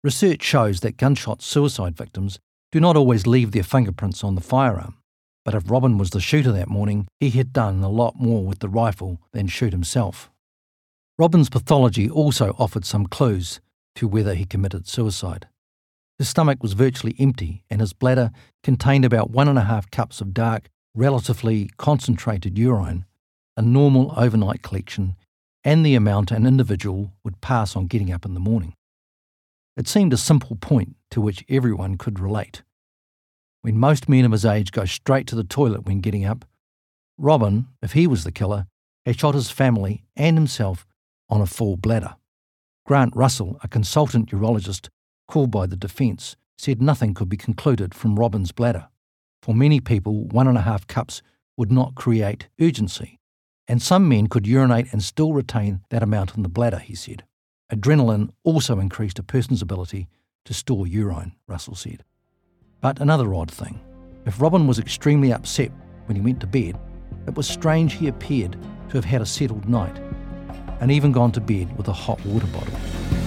Research 0.03 0.43
shows 0.43 0.81
that 0.81 0.97
gunshot 0.97 1.43
suicide 1.43 1.97
victims 1.97 2.39
do 2.73 2.81
not 2.81 2.97
always 2.97 3.27
leave 3.27 3.53
their 3.53 3.63
fingerprints 3.63 4.25
on 4.25 4.35
the 4.35 4.41
firearm, 4.41 4.97
but 5.45 5.55
if 5.55 5.71
Robin 5.71 5.99
was 5.99 6.11
the 6.11 6.21
shooter 6.21 6.51
that 6.53 6.69
morning, 6.69 7.07
he 7.21 7.31
had 7.31 7.53
done 7.53 7.83
a 7.83 7.91
lot 7.91 8.17
more 8.17 8.45
with 8.45 8.61
the 8.61 8.69
rifle 8.69 9.21
than 9.33 9.47
shoot 9.47 9.73
himself. 9.73 10.31
Robin's 11.19 11.51
pathology 11.51 12.09
also 12.09 12.57
offered 12.59 12.85
some 12.85 13.07
clues 13.07 13.61
to 13.95 14.09
whether 14.09 14.35
he 14.35 14.45
committed 14.45 14.89
suicide. 14.89 15.47
His 16.19 16.29
stomach 16.29 16.63
was 16.63 16.73
virtually 16.73 17.15
empty, 17.19 17.65
and 17.69 17.81
his 17.81 17.93
bladder 17.93 18.31
contained 18.63 19.05
about 19.05 19.31
one 19.31 19.49
and 19.49 19.59
a 19.59 19.65
half 19.65 19.91
cups 19.91 20.21
of 20.21 20.35
dark, 20.35 20.71
relatively 20.95 21.71
concentrated 21.77 22.59
urine, 22.59 23.05
a 23.57 23.63
normal 23.63 24.13
overnight 24.17 24.63
collection 24.63 25.17
and 25.65 25.85
the 25.85 25.95
amount 25.95 26.31
an 26.31 26.47
individual 26.47 27.13
would 27.25 27.41
pass 27.41 27.75
on 27.75 27.87
getting 27.87 28.13
up 28.13 28.25
in 28.25 28.35
the 28.35 28.41
morning. 28.41 28.75
It 29.77 29.89
seemed 29.89 30.13
a 30.13 30.19
simple 30.19 30.57
point 30.57 30.95
to 31.11 31.21
which 31.21 31.45
everyone 31.49 31.97
could 31.97 32.21
relate. 32.21 32.63
When 33.63 33.79
most 33.79 34.09
men 34.09 34.25
of 34.25 34.33
his 34.33 34.45
age 34.45 34.73
go 34.73 34.85
straight 34.85 35.27
to 35.29 35.35
the 35.35 35.43
toilet 35.43 35.87
when 35.87 36.01
getting 36.01 36.25
up, 36.25 36.45
Robin, 37.17 37.69
if 37.83 37.93
he 37.93 38.07
was 38.07 38.25
the 38.25 38.33
killer, 38.33 38.67
had 39.07 39.19
shot 39.19 39.35
his 39.35 39.51
family 39.51 40.05
and 40.17 40.37
himself 40.37 40.87
on 41.29 41.41
a 41.41 41.47
full 41.47 41.77
bladder. 41.77 42.17
Grant 42.87 43.17
Russell, 43.17 43.59
a 43.63 43.69
consultant 43.69 44.31
urologist 44.31 44.89
called 45.27 45.51
by 45.51 45.67
the 45.67 45.77
defence, 45.77 46.37
said 46.59 46.83
nothing 46.83 47.15
could 47.15 47.29
be 47.29 47.37
concluded 47.37 47.95
from 47.95 48.19
Robin's 48.19 48.53
bladder. 48.53 48.89
For 49.43 49.55
many 49.55 49.81
people, 49.81 50.27
one 50.29 50.47
and 50.47 50.59
a 50.59 50.63
half 50.63 50.87
cups 50.87 51.23
would 51.57 51.73
not 51.73 51.95
create 51.95 52.49
urgency, 52.61 53.19
and 53.69 53.81
some 53.81 54.09
men 54.09 54.27
could 54.27 54.47
urinate 54.47 54.93
and 54.93 55.03
still 55.03 55.33
retain 55.33 55.81
that 55.91 56.03
amount 56.03 56.37
in 56.37 56.43
the 56.43 56.49
bladder, 56.49 56.79
he 56.79 56.95
said. 56.95 57.25
Adrenaline 57.73 58.31
also 58.43 58.79
increased 58.79 59.19
a 59.19 59.23
person's 59.23 59.63
ability 59.63 60.07
to 60.45 60.55
store 60.55 60.87
urine, 60.87 61.33
Russell 61.47 61.75
said. 61.75 62.05
But 62.81 63.01
another 63.01 63.35
odd 63.35 63.51
thing 63.51 63.81
if 64.27 64.41
Robin 64.41 64.67
was 64.67 64.79
extremely 64.79 65.33
upset 65.33 65.71
when 66.07 66.17
he 66.17 66.23
went 66.23 66.41
to 66.41 66.47
bed, 66.47 66.79
it 67.27 67.35
was 67.35 67.49
strange 67.49 67.95
he 67.95 68.09
appeared 68.09 68.57
to 68.89 68.97
have 68.97 69.05
had 69.05 69.23
a 69.23 69.27
settled 69.27 69.69
night 69.69 69.99
and 70.81 70.91
even 70.91 71.13
gone 71.13 71.33
to 71.33 71.41
bed 71.41 71.77
with 71.77 71.89
a 71.89 71.93
hot 71.93 72.25
water 72.27 72.47
bottle. 72.49 73.24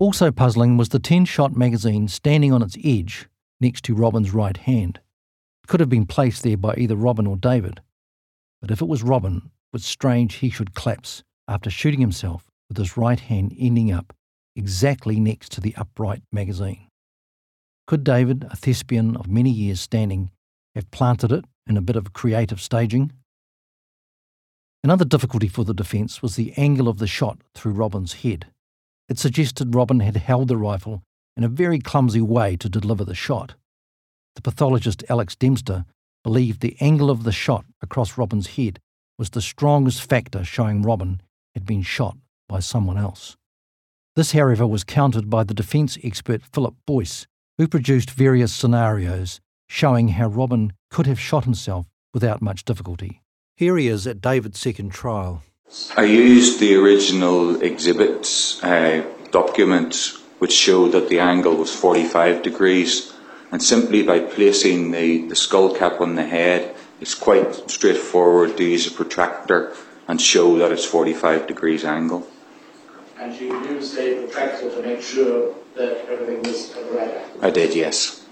Also 0.00 0.30
puzzling 0.30 0.76
was 0.76 0.90
the 0.90 1.00
10 1.00 1.24
shot 1.24 1.56
magazine 1.56 2.06
standing 2.06 2.52
on 2.52 2.62
its 2.62 2.76
edge 2.84 3.28
next 3.60 3.84
to 3.84 3.94
Robin's 3.94 4.32
right 4.32 4.56
hand. 4.56 5.00
It 5.64 5.68
could 5.68 5.80
have 5.80 5.88
been 5.88 6.06
placed 6.06 6.44
there 6.44 6.56
by 6.56 6.76
either 6.76 6.94
Robin 6.94 7.26
or 7.26 7.36
David. 7.36 7.80
But 8.60 8.70
if 8.70 8.80
it 8.80 8.86
was 8.86 9.02
Robin, 9.02 9.36
it 9.36 9.72
was 9.72 9.84
strange 9.84 10.34
he 10.34 10.50
should 10.50 10.74
collapse 10.74 11.24
after 11.48 11.68
shooting 11.68 12.00
himself 12.00 12.44
with 12.68 12.76
his 12.76 12.96
right 12.96 13.18
hand 13.18 13.56
ending 13.58 13.90
up 13.90 14.12
exactly 14.54 15.18
next 15.18 15.50
to 15.52 15.60
the 15.60 15.74
upright 15.76 16.22
magazine. 16.30 16.86
Could 17.88 18.04
David, 18.04 18.46
a 18.50 18.56
thespian 18.56 19.16
of 19.16 19.28
many 19.28 19.50
years 19.50 19.80
standing, 19.80 20.30
have 20.76 20.90
planted 20.92 21.32
it 21.32 21.44
in 21.66 21.76
a 21.76 21.82
bit 21.82 21.96
of 21.96 22.12
creative 22.12 22.60
staging? 22.60 23.10
Another 24.84 25.04
difficulty 25.04 25.48
for 25.48 25.64
the 25.64 25.74
defence 25.74 26.22
was 26.22 26.36
the 26.36 26.52
angle 26.56 26.86
of 26.86 26.98
the 26.98 27.08
shot 27.08 27.38
through 27.54 27.72
Robin's 27.72 28.12
head. 28.12 28.46
It 29.08 29.18
suggested 29.18 29.74
Robin 29.74 30.00
had 30.00 30.16
held 30.16 30.48
the 30.48 30.56
rifle 30.56 31.02
in 31.36 31.44
a 31.44 31.48
very 31.48 31.78
clumsy 31.78 32.20
way 32.20 32.56
to 32.56 32.68
deliver 32.68 33.04
the 33.04 33.14
shot. 33.14 33.54
The 34.34 34.42
pathologist 34.42 35.02
Alex 35.08 35.34
Dempster 35.34 35.84
believed 36.22 36.60
the 36.60 36.76
angle 36.80 37.10
of 37.10 37.24
the 37.24 37.32
shot 37.32 37.64
across 37.80 38.18
Robin's 38.18 38.56
head 38.56 38.80
was 39.18 39.30
the 39.30 39.40
strongest 39.40 40.08
factor 40.08 40.44
showing 40.44 40.82
Robin 40.82 41.20
had 41.54 41.64
been 41.64 41.82
shot 41.82 42.16
by 42.48 42.60
someone 42.60 42.98
else. 42.98 43.36
This, 44.14 44.32
however, 44.32 44.66
was 44.66 44.84
countered 44.84 45.30
by 45.30 45.44
the 45.44 45.54
defence 45.54 45.96
expert 46.02 46.42
Philip 46.52 46.74
Boyce, 46.86 47.26
who 47.56 47.68
produced 47.68 48.10
various 48.10 48.52
scenarios 48.52 49.40
showing 49.68 50.08
how 50.08 50.28
Robin 50.28 50.72
could 50.90 51.06
have 51.06 51.20
shot 51.20 51.44
himself 51.44 51.86
without 52.14 52.42
much 52.42 52.64
difficulty. 52.64 53.22
Here 53.56 53.76
he 53.76 53.88
is 53.88 54.06
at 54.06 54.20
David's 54.20 54.58
second 54.58 54.90
trial. 54.90 55.42
I 55.96 56.04
used 56.04 56.60
the 56.60 56.76
original 56.76 57.60
exhibits 57.60 58.62
uh, 58.64 59.04
documents 59.30 60.16
which 60.38 60.52
showed 60.52 60.92
that 60.92 61.08
the 61.08 61.20
angle 61.20 61.56
was 61.56 61.74
45 61.74 62.42
degrees, 62.42 63.12
and 63.52 63.62
simply 63.62 64.02
by 64.02 64.20
placing 64.20 64.92
the, 64.92 65.26
the 65.26 65.36
skull 65.36 65.74
cap 65.74 66.00
on 66.00 66.14
the 66.14 66.24
head, 66.24 66.74
it's 67.00 67.14
quite 67.14 67.70
straightforward 67.70 68.56
to 68.56 68.64
use 68.64 68.86
a 68.86 68.90
protractor 68.90 69.74
and 70.06 70.20
show 70.20 70.56
that 70.58 70.72
it's 70.72 70.84
45 70.84 71.46
degrees 71.46 71.84
angle. 71.84 72.26
And 73.18 73.38
you 73.38 73.52
used 73.64 73.98
a 73.98 74.22
protractor 74.22 74.70
to 74.70 74.82
make 74.82 75.02
sure 75.02 75.54
that 75.74 76.06
everything 76.08 76.42
was 76.44 76.72
correct? 76.72 77.36
I 77.42 77.50
did, 77.50 77.74
yes. 77.74 78.24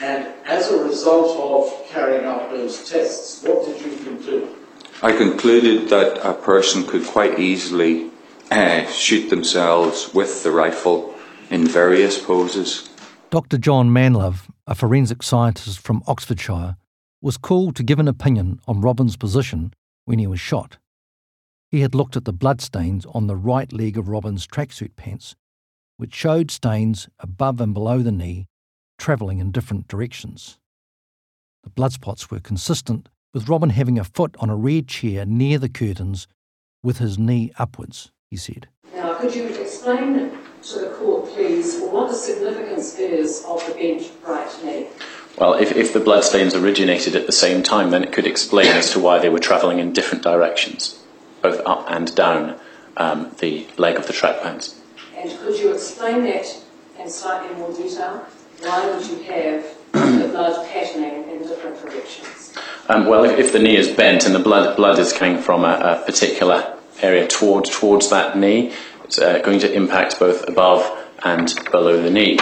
And 0.00 0.26
as 0.46 0.72
a 0.72 0.82
result 0.82 1.38
of 1.38 1.86
carrying 1.90 2.24
out 2.24 2.50
those 2.50 2.88
tests, 2.88 3.42
what 3.42 3.64
did 3.66 3.80
you 3.80 3.96
conclude? 4.04 4.48
I 5.04 5.14
concluded 5.14 5.90
that 5.90 6.26
a 6.26 6.32
person 6.32 6.86
could 6.86 7.04
quite 7.04 7.38
easily 7.38 8.10
uh, 8.50 8.86
shoot 8.86 9.28
themselves 9.28 10.14
with 10.14 10.42
the 10.42 10.50
rifle 10.50 11.14
in 11.50 11.68
various 11.68 12.18
poses. 12.18 12.88
Dr. 13.28 13.58
John 13.58 13.90
Manlove, 13.90 14.48
a 14.66 14.74
forensic 14.74 15.22
scientist 15.22 15.78
from 15.78 16.02
Oxfordshire, 16.06 16.78
was 17.20 17.36
called 17.36 17.76
to 17.76 17.82
give 17.82 17.98
an 17.98 18.08
opinion 18.08 18.60
on 18.66 18.80
Robin's 18.80 19.18
position 19.18 19.74
when 20.06 20.18
he 20.18 20.26
was 20.26 20.40
shot. 20.40 20.78
He 21.70 21.82
had 21.82 21.94
looked 21.94 22.16
at 22.16 22.24
the 22.24 22.32
bloodstains 22.32 23.04
on 23.12 23.26
the 23.26 23.36
right 23.36 23.70
leg 23.74 23.98
of 23.98 24.08
Robin's 24.08 24.46
tracksuit 24.46 24.96
pants, 24.96 25.36
which 25.98 26.14
showed 26.14 26.50
stains 26.50 27.10
above 27.18 27.60
and 27.60 27.74
below 27.74 27.98
the 27.98 28.10
knee 28.10 28.46
travelling 28.96 29.38
in 29.38 29.52
different 29.52 29.86
directions. 29.86 30.58
The 31.62 31.68
blood 31.68 31.92
spots 31.92 32.30
were 32.30 32.40
consistent 32.40 33.10
with 33.34 33.48
Robin 33.48 33.70
having 33.70 33.98
a 33.98 34.04
foot 34.04 34.36
on 34.38 34.48
a 34.48 34.56
red 34.56 34.86
chair 34.86 35.26
near 35.26 35.58
the 35.58 35.68
curtains 35.68 36.28
with 36.82 36.98
his 36.98 37.18
knee 37.18 37.52
upwards, 37.58 38.12
he 38.30 38.36
said. 38.36 38.68
Now, 38.94 39.14
could 39.14 39.34
you 39.34 39.48
explain 39.48 40.30
to 40.62 40.78
the 40.78 40.94
court, 40.96 41.28
please, 41.30 41.80
what 41.80 42.08
the 42.08 42.14
significance 42.14 42.96
is 42.96 43.44
of 43.46 43.66
the 43.66 43.74
bent 43.74 44.10
right 44.26 44.64
knee? 44.64 44.86
Well, 45.36 45.54
if, 45.54 45.72
if 45.72 45.92
the 45.92 45.98
bloodstains 45.98 46.54
originated 46.54 47.16
at 47.16 47.26
the 47.26 47.32
same 47.32 47.64
time, 47.64 47.90
then 47.90 48.04
it 48.04 48.12
could 48.12 48.26
explain 48.26 48.68
as 48.68 48.92
to 48.92 49.00
why 49.00 49.18
they 49.18 49.28
were 49.28 49.40
travelling 49.40 49.80
in 49.80 49.92
different 49.92 50.22
directions, 50.22 51.02
both 51.42 51.60
up 51.66 51.90
and 51.90 52.14
down 52.14 52.58
um, 52.96 53.34
the 53.38 53.66
leg 53.76 53.96
of 53.96 54.06
the 54.06 54.12
track 54.12 54.42
pants. 54.42 54.80
And 55.16 55.36
could 55.40 55.58
you 55.58 55.74
explain 55.74 56.22
that 56.22 56.46
in 57.00 57.10
slightly 57.10 57.56
more 57.56 57.72
detail? 57.72 58.24
Why 58.60 58.94
would 58.94 59.04
you 59.04 59.24
have 59.24 59.66
the 60.12 60.28
blood 60.28 60.68
patterning 60.68 61.28
in 61.30 61.38
different 61.38 61.80
directions? 61.80 62.54
Um, 62.88 63.06
well, 63.06 63.24
if, 63.24 63.38
if, 63.38 63.52
the 63.52 63.58
knee 63.58 63.76
is 63.76 63.88
bent 63.88 64.26
and 64.26 64.34
the 64.34 64.38
blood 64.38 64.76
blood 64.76 64.98
is 64.98 65.12
coming 65.12 65.38
from 65.38 65.64
a, 65.64 66.00
a 66.00 66.02
particular 66.04 66.76
area 67.00 67.26
toward 67.26 67.64
towards 67.64 68.10
that 68.10 68.36
knee, 68.36 68.72
it's 69.04 69.18
uh, 69.18 69.38
going 69.40 69.60
to 69.60 69.72
impact 69.72 70.18
both 70.18 70.48
above 70.48 70.82
and 71.24 71.52
below 71.70 72.00
the 72.02 72.10
knee. 72.10 72.38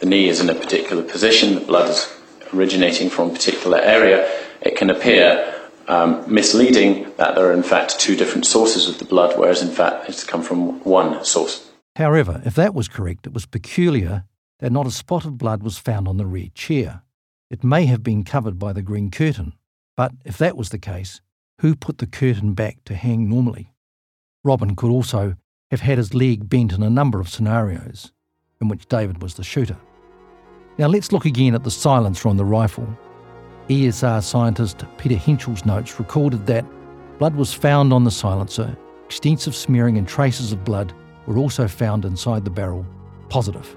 The 0.00 0.06
knee 0.06 0.28
is 0.28 0.40
in 0.40 0.48
a 0.50 0.54
particular 0.54 1.02
position. 1.02 1.54
The 1.54 1.60
blood 1.60 1.90
is 1.90 2.12
originating 2.52 3.10
from 3.10 3.30
a 3.30 3.32
particular 3.32 3.78
area. 3.78 4.28
It 4.60 4.76
can 4.76 4.90
appear 4.90 5.52
um, 5.88 6.32
misleading 6.32 7.12
that 7.16 7.34
there 7.34 7.46
are 7.46 7.52
in 7.52 7.62
fact 7.62 7.98
two 7.98 8.16
different 8.16 8.46
sources 8.46 8.88
of 8.88 8.98
the 8.98 9.04
blood, 9.04 9.38
whereas 9.38 9.62
in 9.62 9.70
fact 9.70 10.08
it's 10.08 10.24
come 10.24 10.42
from 10.42 10.82
one 10.84 11.24
source. 11.24 11.70
However, 11.96 12.40
if 12.44 12.54
that 12.54 12.74
was 12.74 12.88
correct, 12.88 13.26
it 13.26 13.34
was 13.34 13.44
peculiar 13.44 14.24
that 14.62 14.70
not 14.70 14.86
a 14.86 14.92
spot 14.92 15.24
of 15.24 15.36
blood 15.36 15.60
was 15.64 15.76
found 15.76 16.06
on 16.06 16.18
the 16.18 16.24
red 16.24 16.54
chair. 16.54 17.02
It 17.50 17.64
may 17.64 17.84
have 17.86 18.04
been 18.04 18.22
covered 18.22 18.60
by 18.60 18.72
the 18.72 18.80
green 18.80 19.10
curtain, 19.10 19.54
but 19.96 20.12
if 20.24 20.38
that 20.38 20.56
was 20.56 20.68
the 20.68 20.78
case, 20.78 21.20
who 21.60 21.74
put 21.74 21.98
the 21.98 22.06
curtain 22.06 22.54
back 22.54 22.78
to 22.84 22.94
hang 22.94 23.28
normally? 23.28 23.74
Robin 24.44 24.76
could 24.76 24.90
also 24.90 25.34
have 25.72 25.80
had 25.80 25.98
his 25.98 26.14
leg 26.14 26.48
bent 26.48 26.72
in 26.72 26.80
a 26.84 26.88
number 26.88 27.18
of 27.18 27.28
scenarios 27.28 28.12
in 28.60 28.68
which 28.68 28.86
David 28.86 29.20
was 29.20 29.34
the 29.34 29.42
shooter. 29.42 29.76
Now 30.78 30.86
let's 30.86 31.10
look 31.10 31.24
again 31.24 31.56
at 31.56 31.64
the 31.64 31.70
silencer 31.70 32.28
on 32.28 32.36
the 32.36 32.44
rifle. 32.44 32.86
ESR 33.68 34.22
scientist 34.22 34.84
Peter 34.96 35.16
Hentschel's 35.16 35.66
notes 35.66 35.98
recorded 35.98 36.46
that 36.46 36.64
blood 37.18 37.34
was 37.34 37.52
found 37.52 37.92
on 37.92 38.04
the 38.04 38.12
silencer, 38.12 38.76
extensive 39.06 39.56
smearing 39.56 39.98
and 39.98 40.06
traces 40.06 40.52
of 40.52 40.62
blood 40.62 40.94
were 41.26 41.38
also 41.38 41.66
found 41.66 42.04
inside 42.04 42.44
the 42.44 42.50
barrel, 42.50 42.86
positive. 43.28 43.76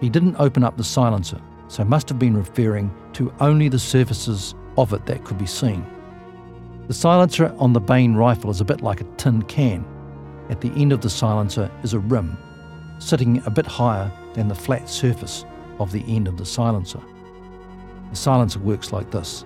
He 0.00 0.08
didn't 0.08 0.36
open 0.38 0.62
up 0.62 0.76
the 0.76 0.84
silencer, 0.84 1.40
so 1.68 1.84
must 1.84 2.08
have 2.08 2.18
been 2.18 2.36
referring 2.36 2.94
to 3.14 3.32
only 3.40 3.68
the 3.68 3.78
surfaces 3.78 4.54
of 4.76 4.92
it 4.92 5.06
that 5.06 5.24
could 5.24 5.38
be 5.38 5.46
seen. 5.46 5.84
The 6.86 6.94
silencer 6.94 7.54
on 7.58 7.72
the 7.72 7.80
Bain 7.80 8.14
rifle 8.14 8.50
is 8.50 8.60
a 8.60 8.64
bit 8.64 8.82
like 8.82 9.00
a 9.00 9.04
tin 9.16 9.42
can. 9.42 9.84
At 10.50 10.60
the 10.60 10.70
end 10.76 10.92
of 10.92 11.00
the 11.00 11.10
silencer 11.10 11.70
is 11.82 11.94
a 11.94 11.98
rim, 11.98 12.36
sitting 12.98 13.42
a 13.46 13.50
bit 13.50 13.66
higher 13.66 14.12
than 14.34 14.48
the 14.48 14.54
flat 14.54 14.88
surface 14.88 15.44
of 15.80 15.90
the 15.92 16.04
end 16.06 16.28
of 16.28 16.36
the 16.36 16.46
silencer. 16.46 17.00
The 18.10 18.16
silencer 18.16 18.60
works 18.60 18.92
like 18.92 19.10
this 19.10 19.44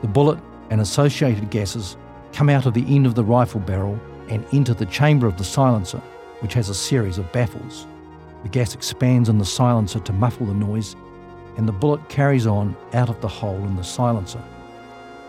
the 0.00 0.08
bullet 0.08 0.38
and 0.70 0.80
associated 0.80 1.50
gases 1.50 1.96
come 2.32 2.50
out 2.50 2.66
of 2.66 2.74
the 2.74 2.84
end 2.94 3.06
of 3.06 3.14
the 3.14 3.24
rifle 3.24 3.60
barrel 3.60 3.98
and 4.28 4.44
enter 4.52 4.74
the 4.74 4.86
chamber 4.86 5.26
of 5.26 5.38
the 5.38 5.44
silencer, 5.44 6.02
which 6.40 6.54
has 6.54 6.68
a 6.68 6.74
series 6.74 7.18
of 7.18 7.30
baffles. 7.32 7.86
The 8.44 8.50
gas 8.50 8.74
expands 8.74 9.28
in 9.28 9.38
the 9.38 9.44
silencer 9.44 9.98
to 9.98 10.12
muffle 10.12 10.46
the 10.46 10.54
noise, 10.54 10.94
and 11.56 11.66
the 11.66 11.72
bullet 11.72 12.06
carries 12.08 12.46
on 12.46 12.76
out 12.92 13.08
of 13.08 13.20
the 13.20 13.28
hole 13.28 13.56
in 13.64 13.74
the 13.74 13.82
silencer. 13.82 14.42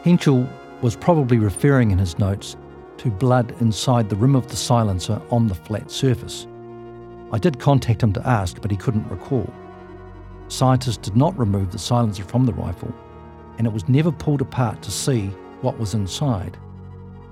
Hentschel 0.04 0.48
was 0.82 0.98
probably 0.98 1.38
referring 1.38 1.92
in 1.92 1.98
his 1.98 2.20
notes 2.20 2.58
to 2.98 3.10
blood 3.10 3.56
inside 3.62 4.10
the 4.10 4.18
rim 4.18 4.36
of 4.36 4.50
the 4.50 4.56
silencer 4.58 5.22
on 5.32 5.48
the 5.48 5.56
flat 5.56 5.90
surface. 5.90 6.46
I 7.32 7.40
did 7.40 7.58
contact 7.58 8.04
him 8.04 8.12
to 8.14 8.28
ask, 8.28 8.62
but 8.62 8.70
he 8.70 8.78
couldn't 8.78 9.10
recall. 9.10 9.52
Scientists 10.50 10.98
did 10.98 11.16
not 11.16 11.38
remove 11.40 11.72
the 11.72 11.80
silencer 11.80 12.24
from 12.24 12.46
the 12.46 12.54
rifle, 12.54 12.94
and 13.58 13.66
it 13.66 13.74
was 13.74 13.88
never 13.88 14.12
pulled 14.12 14.42
apart 14.42 14.82
to 14.82 14.92
see 14.92 15.28
what 15.62 15.80
was 15.80 15.94
inside. 15.94 16.58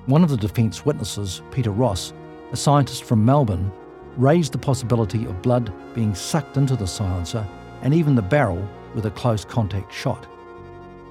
One 0.05 0.23
of 0.23 0.29
the 0.29 0.37
defence 0.37 0.85
witnesses, 0.85 1.41
Peter 1.51 1.71
Ross, 1.71 2.13
a 2.53 2.55
scientist 2.55 3.03
from 3.03 3.25
Melbourne, 3.25 3.71
raised 4.17 4.51
the 4.51 4.57
possibility 4.57 5.25
of 5.25 5.41
blood 5.41 5.71
being 5.93 6.13
sucked 6.13 6.57
into 6.57 6.75
the 6.75 6.87
silencer 6.87 7.45
and 7.81 7.93
even 7.93 8.15
the 8.15 8.21
barrel 8.21 8.67
with 8.95 9.05
a 9.05 9.11
close 9.11 9.43
contact 9.43 9.93
shot. 9.93 10.27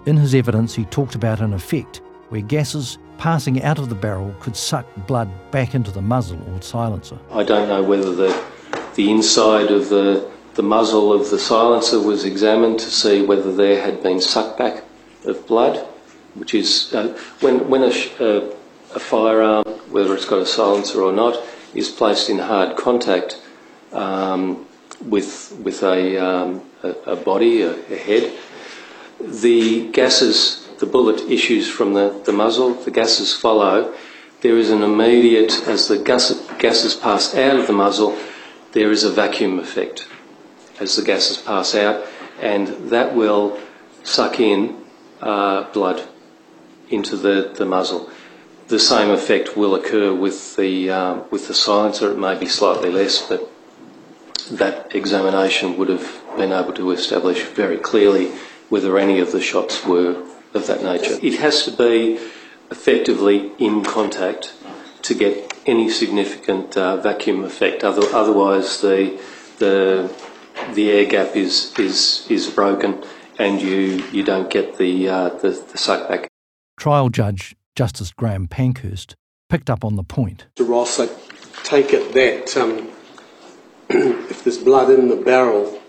In 0.06 0.16
his 0.16 0.34
evidence, 0.34 0.74
he 0.74 0.84
talked 0.86 1.14
about 1.14 1.40
an 1.40 1.52
effect 1.52 2.00
where 2.28 2.40
gases 2.40 2.98
passing 3.18 3.62
out 3.62 3.78
of 3.78 3.88
the 3.88 3.94
barrel 3.94 4.34
could 4.40 4.56
suck 4.56 4.86
blood 5.06 5.28
back 5.50 5.74
into 5.74 5.90
the 5.90 6.02
muzzle 6.02 6.40
or 6.52 6.62
silencer. 6.62 7.18
I 7.30 7.44
don't 7.44 7.68
know 7.68 7.82
whether 7.82 8.14
the, 8.14 8.44
the 8.94 9.10
inside 9.10 9.70
of 9.70 9.90
the, 9.90 10.28
the 10.54 10.62
muzzle 10.62 11.12
of 11.12 11.30
the 11.30 11.38
silencer 11.38 12.00
was 12.00 12.24
examined 12.24 12.80
to 12.80 12.90
see 12.90 13.24
whether 13.24 13.54
there 13.54 13.80
had 13.80 14.02
been 14.02 14.16
suckback 14.16 14.82
of 15.24 15.46
blood, 15.46 15.86
which 16.34 16.54
is 16.54 16.92
uh, 16.94 17.16
when, 17.40 17.68
when 17.68 17.82
a, 17.82 17.92
uh, 18.18 18.54
a 18.94 19.00
firearm, 19.00 19.64
whether 19.90 20.14
it's 20.14 20.24
got 20.24 20.40
a 20.40 20.46
silencer 20.46 21.02
or 21.02 21.12
not, 21.12 21.40
is 21.74 21.88
placed 21.88 22.28
in 22.28 22.38
hard 22.38 22.76
contact 22.76 23.40
um, 23.92 24.66
with, 25.04 25.56
with 25.62 25.82
a, 25.82 26.18
um, 26.18 26.62
a, 26.82 26.90
a, 27.06 27.16
body, 27.16 27.62
a, 27.62 27.72
a, 27.72 27.96
head, 27.96 28.32
the 29.20 29.90
gases, 29.90 30.68
the 30.78 30.86
bullet 30.86 31.20
issues 31.30 31.68
from 31.68 31.94
the, 31.94 32.22
the 32.24 32.32
muzzle, 32.32 32.74
the 32.74 32.90
gases 32.90 33.34
follow. 33.34 33.94
There 34.40 34.58
is 34.58 34.70
an 34.70 34.82
immediate, 34.82 35.52
as 35.68 35.88
the 35.88 35.98
gas, 35.98 36.32
gases 36.58 36.94
pass 36.96 37.34
out 37.34 37.58
of 37.58 37.66
the 37.66 37.72
muzzle, 37.72 38.18
there 38.72 38.90
is 38.90 39.04
a 39.04 39.10
vacuum 39.10 39.58
effect 39.58 40.08
as 40.80 40.96
the 40.96 41.02
gases 41.02 41.36
pass 41.36 41.74
out, 41.74 42.04
and 42.40 42.66
that 42.90 43.14
will 43.14 43.58
suck 44.02 44.40
in 44.40 44.82
uh, 45.20 45.70
blood 45.72 46.08
into 46.88 47.16
the, 47.16 47.52
the 47.56 47.64
muzzle. 47.64 48.10
The 48.72 48.78
same 48.78 49.10
effect 49.10 49.54
will 49.54 49.74
occur 49.74 50.14
with 50.14 50.56
the, 50.56 50.88
um, 50.88 51.24
with 51.30 51.46
the 51.46 51.52
silencer. 51.52 52.10
It 52.10 52.16
may 52.16 52.38
be 52.38 52.46
slightly 52.46 52.88
less, 52.88 53.20
but 53.28 53.52
that 54.50 54.96
examination 54.96 55.76
would 55.76 55.90
have 55.90 56.10
been 56.38 56.52
able 56.54 56.72
to 56.72 56.90
establish 56.92 57.42
very 57.42 57.76
clearly 57.76 58.28
whether 58.70 58.96
any 58.96 59.20
of 59.20 59.30
the 59.30 59.42
shots 59.42 59.84
were 59.84 60.24
of 60.54 60.66
that 60.68 60.82
nature. 60.82 61.18
It 61.22 61.38
has 61.38 61.66
to 61.66 61.70
be 61.70 62.18
effectively 62.70 63.52
in 63.58 63.84
contact 63.84 64.54
to 65.02 65.12
get 65.14 65.52
any 65.66 65.90
significant 65.90 66.74
uh, 66.74 66.96
vacuum 66.96 67.44
effect. 67.44 67.84
Other, 67.84 68.06
otherwise, 68.14 68.80
the 68.80 69.20
the 69.58 70.10
the 70.72 70.90
air 70.90 71.04
gap 71.04 71.36
is 71.36 71.78
is 71.78 72.26
is 72.30 72.48
broken, 72.48 73.04
and 73.38 73.60
you 73.60 74.02
you 74.12 74.22
don't 74.24 74.48
get 74.48 74.78
the 74.78 75.10
uh, 75.10 75.28
the, 75.28 75.50
the 75.50 75.76
suckback. 75.76 76.28
Trial 76.78 77.10
judge 77.10 77.54
Justice 77.74 78.12
Graham 78.12 78.48
Panckhurst 78.48 79.16
picked 79.48 79.70
up 79.70 79.82
on 79.84 79.96
the 79.96 80.02
point. 80.02 80.46
To 80.56 80.64
Ross, 80.64 81.00
I 81.00 81.08
take 81.64 81.94
it 81.94 82.12
that 82.12 82.54
um, 82.56 82.90
if 83.88 84.44
there's 84.44 84.58
blood 84.58 84.90
in 84.90 85.08
the 85.08 85.16
barrel, 85.16 85.80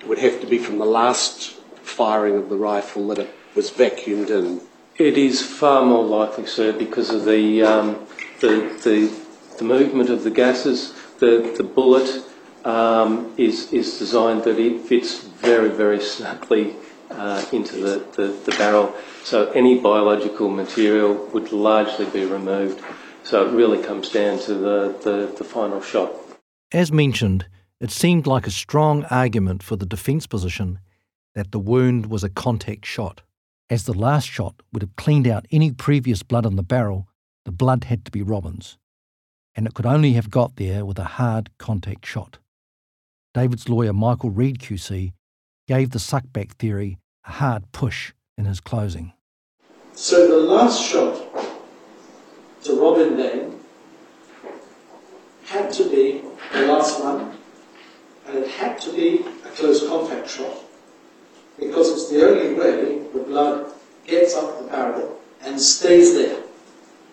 it 0.00 0.06
would 0.06 0.18
have 0.18 0.40
to 0.40 0.46
be 0.46 0.58
from 0.58 0.78
the 0.78 0.84
last 0.84 1.54
firing 1.82 2.36
of 2.36 2.48
the 2.48 2.56
rifle 2.56 3.08
that 3.08 3.18
it 3.18 3.30
was 3.56 3.70
vacuumed 3.70 4.30
in. 4.30 4.60
It 4.96 5.18
is 5.18 5.42
far 5.42 5.84
more 5.84 6.04
likely, 6.04 6.46
sir, 6.46 6.72
because 6.72 7.10
of 7.10 7.24
the 7.24 7.62
um, 7.62 8.06
the, 8.40 8.78
the, 8.84 9.12
the 9.58 9.64
movement 9.64 10.10
of 10.10 10.22
the 10.22 10.30
gases. 10.30 10.94
The 11.18 11.52
the 11.56 11.64
bullet 11.64 12.22
um, 12.64 13.34
is 13.36 13.72
is 13.72 13.98
designed 13.98 14.44
that 14.44 14.58
it 14.58 14.82
fits 14.82 15.18
very 15.24 15.68
very 15.68 16.00
snugly 16.00 16.76
uh, 17.10 17.44
into 17.52 17.76
the, 17.76 18.06
the, 18.16 18.28
the 18.44 18.56
barrel. 18.56 18.94
So 19.24 19.50
any 19.52 19.78
biological 19.78 20.48
material 20.48 21.14
would 21.32 21.52
largely 21.52 22.06
be 22.06 22.24
removed. 22.24 22.82
So 23.24 23.46
it 23.46 23.52
really 23.52 23.82
comes 23.82 24.10
down 24.10 24.38
to 24.40 24.54
the, 24.54 24.96
the, 25.02 25.34
the 25.36 25.44
final 25.44 25.80
shot. 25.80 26.12
As 26.72 26.92
mentioned, 26.92 27.46
it 27.80 27.90
seemed 27.90 28.26
like 28.26 28.46
a 28.46 28.50
strong 28.50 29.04
argument 29.04 29.62
for 29.62 29.76
the 29.76 29.86
defence 29.86 30.26
position 30.26 30.80
that 31.34 31.52
the 31.52 31.58
wound 31.58 32.06
was 32.06 32.24
a 32.24 32.30
contact 32.30 32.84
shot. 32.84 33.22
As 33.70 33.84
the 33.84 33.94
last 33.94 34.28
shot 34.28 34.62
would 34.72 34.82
have 34.82 34.96
cleaned 34.96 35.28
out 35.28 35.46
any 35.50 35.70
previous 35.70 36.22
blood 36.22 36.46
in 36.46 36.56
the 36.56 36.62
barrel, 36.62 37.06
the 37.44 37.52
blood 37.52 37.84
had 37.84 38.04
to 38.06 38.10
be 38.10 38.22
Robin's, 38.22 38.78
and 39.54 39.66
it 39.66 39.74
could 39.74 39.86
only 39.86 40.14
have 40.14 40.30
got 40.30 40.56
there 40.56 40.84
with 40.84 40.98
a 40.98 41.04
hard 41.04 41.50
contact 41.58 42.06
shot. 42.06 42.38
David's 43.34 43.68
lawyer, 43.68 43.92
Michael 43.92 44.30
Reed 44.30 44.58
QC, 44.58 45.12
gave 45.68 45.90
the 45.90 45.98
suckback 45.98 46.52
theory 46.52 46.98
a 47.26 47.32
hard 47.32 47.70
push 47.72 48.12
in 48.38 48.46
his 48.46 48.58
closing. 48.58 49.12
So 49.92 50.26
the 50.26 50.38
last 50.38 50.82
shot 50.82 51.20
to 52.64 52.80
Robin 52.80 53.16
Bain 53.16 53.60
had 55.44 55.70
to 55.74 55.88
be 55.90 56.22
the 56.52 56.66
last 56.66 57.02
one, 57.04 57.36
and 58.26 58.38
it 58.38 58.48
had 58.48 58.80
to 58.80 58.92
be 58.92 59.24
a 59.44 59.48
close 59.50 59.86
contact 59.86 60.30
shot 60.30 60.56
because 61.58 61.90
it's 61.90 62.10
the 62.10 62.26
only 62.26 62.54
way 62.54 62.98
the 63.12 63.18
blood 63.20 63.70
gets 64.06 64.34
up 64.34 64.58
the 64.58 64.68
barrel 64.68 65.20
and 65.42 65.60
stays 65.60 66.14
there. 66.14 66.42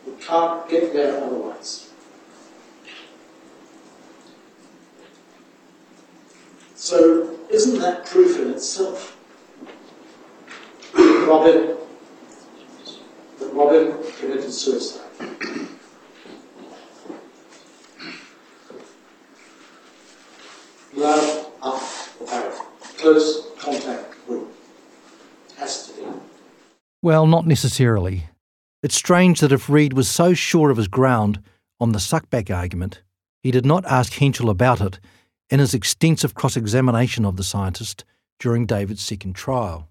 It 0.08 0.22
can't 0.22 0.70
get 0.70 0.94
there 0.94 1.22
otherwise. 1.24 1.90
So, 6.76 7.36
isn't 7.50 7.80
that 7.80 8.06
proof 8.06 8.40
in 8.40 8.52
itself? 8.52 9.18
Robin, 10.94 11.78
that 13.40 13.54
Robin 13.54 13.96
committed 14.20 14.52
suicide. 14.52 15.02
Blood 20.94 21.46
up 21.64 21.82
the 22.20 22.26
barrel. 22.26 22.52
Close 23.00 23.48
contact 23.58 24.16
wound. 24.28 24.54
Has 25.58 25.88
to 25.88 25.94
be. 25.94 26.08
Well, 27.02 27.25
not 27.36 27.46
necessarily. 27.46 28.30
It's 28.82 28.96
strange 28.96 29.42
that 29.42 29.52
if 29.52 29.70
Reed 29.70 29.92
was 29.92 30.08
so 30.08 30.34
sure 30.34 30.70
of 30.70 30.78
his 30.78 30.88
ground 30.88 31.42
on 31.82 31.92
the 31.92 32.00
suckback 32.00 32.50
argument, 32.50 33.02
he 33.44 33.52
did 33.52 33.66
not 33.66 33.84
ask 33.84 34.14
Hentschel 34.14 34.50
about 34.50 34.80
it 34.80 35.02
in 35.50 35.60
his 35.60 35.74
extensive 35.74 36.34
cross 36.34 36.56
examination 36.56 37.26
of 37.26 37.36
the 37.36 37.44
scientist 37.44 38.06
during 38.40 38.66
David's 38.66 39.04
second 39.04 39.34
trial. 39.34 39.90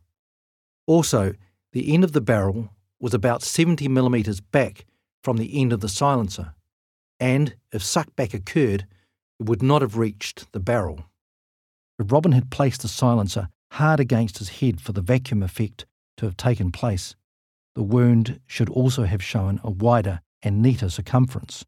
Also, 0.86 1.34
the 1.72 1.92
end 1.92 2.02
of 2.02 2.12
the 2.12 2.22
barrel 2.22 2.70
was 2.98 3.12
about 3.12 3.42
70 3.42 3.88
millimetres 3.88 4.40
back 4.40 4.86
from 5.22 5.36
the 5.36 5.60
end 5.60 5.70
of 5.70 5.80
the 5.80 5.88
silencer, 5.90 6.54
and 7.20 7.56
if 7.72 7.82
suckback 7.82 8.32
occurred, 8.32 8.86
it 9.38 9.44
would 9.50 9.62
not 9.62 9.82
have 9.82 9.98
reached 9.98 10.50
the 10.52 10.60
barrel. 10.60 11.04
If 11.98 12.10
Robin 12.10 12.32
had 12.32 12.50
placed 12.50 12.80
the 12.80 12.88
silencer 12.88 13.50
hard 13.72 14.00
against 14.00 14.38
his 14.38 14.48
head 14.48 14.80
for 14.80 14.92
the 14.92 15.02
vacuum 15.02 15.42
effect 15.42 15.84
to 16.16 16.24
have 16.24 16.38
taken 16.38 16.72
place, 16.72 17.14
the 17.74 17.82
wound 17.82 18.40
should 18.46 18.68
also 18.68 19.04
have 19.04 19.22
shown 19.22 19.60
a 19.64 19.70
wider 19.70 20.20
and 20.42 20.62
neater 20.62 20.88
circumference, 20.88 21.64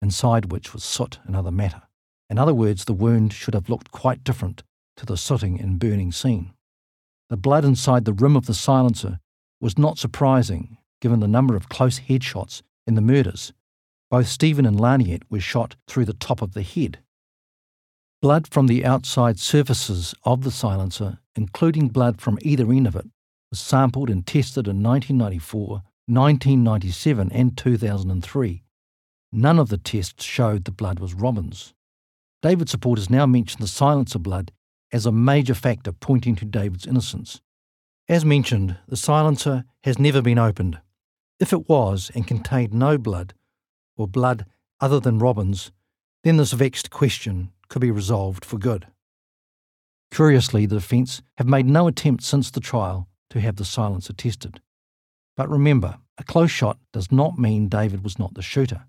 inside 0.00 0.50
which 0.50 0.72
was 0.72 0.84
soot 0.84 1.18
and 1.24 1.36
other 1.36 1.50
matter. 1.50 1.82
In 2.30 2.38
other 2.38 2.54
words, 2.54 2.84
the 2.84 2.94
wound 2.94 3.32
should 3.32 3.54
have 3.54 3.68
looked 3.68 3.90
quite 3.90 4.24
different 4.24 4.62
to 4.96 5.06
the 5.06 5.16
sooting 5.16 5.60
and 5.60 5.78
burning 5.78 6.12
scene. 6.12 6.54
The 7.28 7.36
blood 7.36 7.64
inside 7.64 8.04
the 8.04 8.12
rim 8.12 8.36
of 8.36 8.46
the 8.46 8.54
silencer 8.54 9.18
was 9.60 9.78
not 9.78 9.98
surprising 9.98 10.78
given 11.00 11.20
the 11.20 11.28
number 11.28 11.56
of 11.56 11.68
close 11.68 12.00
headshots 12.00 12.62
in 12.86 12.94
the 12.94 13.00
murders. 13.00 13.52
Both 14.10 14.28
Stephen 14.28 14.64
and 14.64 14.78
Laniet 14.78 15.22
were 15.28 15.40
shot 15.40 15.76
through 15.86 16.06
the 16.06 16.14
top 16.14 16.40
of 16.40 16.54
the 16.54 16.62
head. 16.62 16.98
Blood 18.22 18.46
from 18.46 18.68
the 18.68 18.84
outside 18.84 19.38
surfaces 19.38 20.14
of 20.24 20.44
the 20.44 20.50
silencer, 20.50 21.18
including 21.36 21.88
blood 21.88 22.20
from 22.20 22.38
either 22.40 22.70
end 22.70 22.86
of 22.86 22.96
it, 22.96 23.06
was 23.54 23.60
sampled 23.60 24.10
and 24.10 24.26
tested 24.26 24.66
in 24.66 24.82
1994, 24.82 25.68
1997, 26.06 27.30
and 27.30 27.56
2003. 27.56 28.64
None 29.30 29.58
of 29.60 29.68
the 29.68 29.78
tests 29.78 30.24
showed 30.24 30.64
the 30.64 30.72
blood 30.72 30.98
was 30.98 31.14
Robin's. 31.14 31.72
David 32.42 32.68
supporters 32.68 33.08
now 33.08 33.26
mention 33.26 33.60
the 33.60 33.68
silencer 33.68 34.18
blood 34.18 34.50
as 34.90 35.06
a 35.06 35.12
major 35.12 35.54
factor 35.54 35.92
pointing 35.92 36.34
to 36.34 36.44
David's 36.44 36.84
innocence. 36.84 37.40
As 38.08 38.24
mentioned, 38.24 38.76
the 38.88 38.96
silencer 38.96 39.62
has 39.84 40.00
never 40.00 40.20
been 40.20 40.40
opened. 40.40 40.80
If 41.38 41.52
it 41.52 41.68
was 41.68 42.10
and 42.12 42.26
contained 42.26 42.74
no 42.74 42.98
blood, 42.98 43.34
or 43.96 44.08
blood 44.08 44.46
other 44.80 44.98
than 44.98 45.20
Robin's, 45.20 45.70
then 46.24 46.38
this 46.38 46.52
vexed 46.52 46.90
question 46.90 47.52
could 47.68 47.82
be 47.82 47.92
resolved 47.92 48.44
for 48.44 48.58
good. 48.58 48.88
Curiously, 50.10 50.66
the 50.66 50.80
defence 50.80 51.22
have 51.36 51.46
made 51.46 51.66
no 51.66 51.86
attempt 51.86 52.24
since 52.24 52.50
the 52.50 52.58
trial 52.58 53.08
to 53.34 53.40
have 53.40 53.56
the 53.56 53.64
silencer 53.64 54.12
tested. 54.12 54.60
But 55.36 55.50
remember, 55.50 55.98
a 56.16 56.22
close 56.22 56.52
shot 56.52 56.78
does 56.92 57.10
not 57.10 57.36
mean 57.36 57.66
David 57.66 58.04
was 58.04 58.16
not 58.16 58.34
the 58.34 58.42
shooter. 58.42 58.84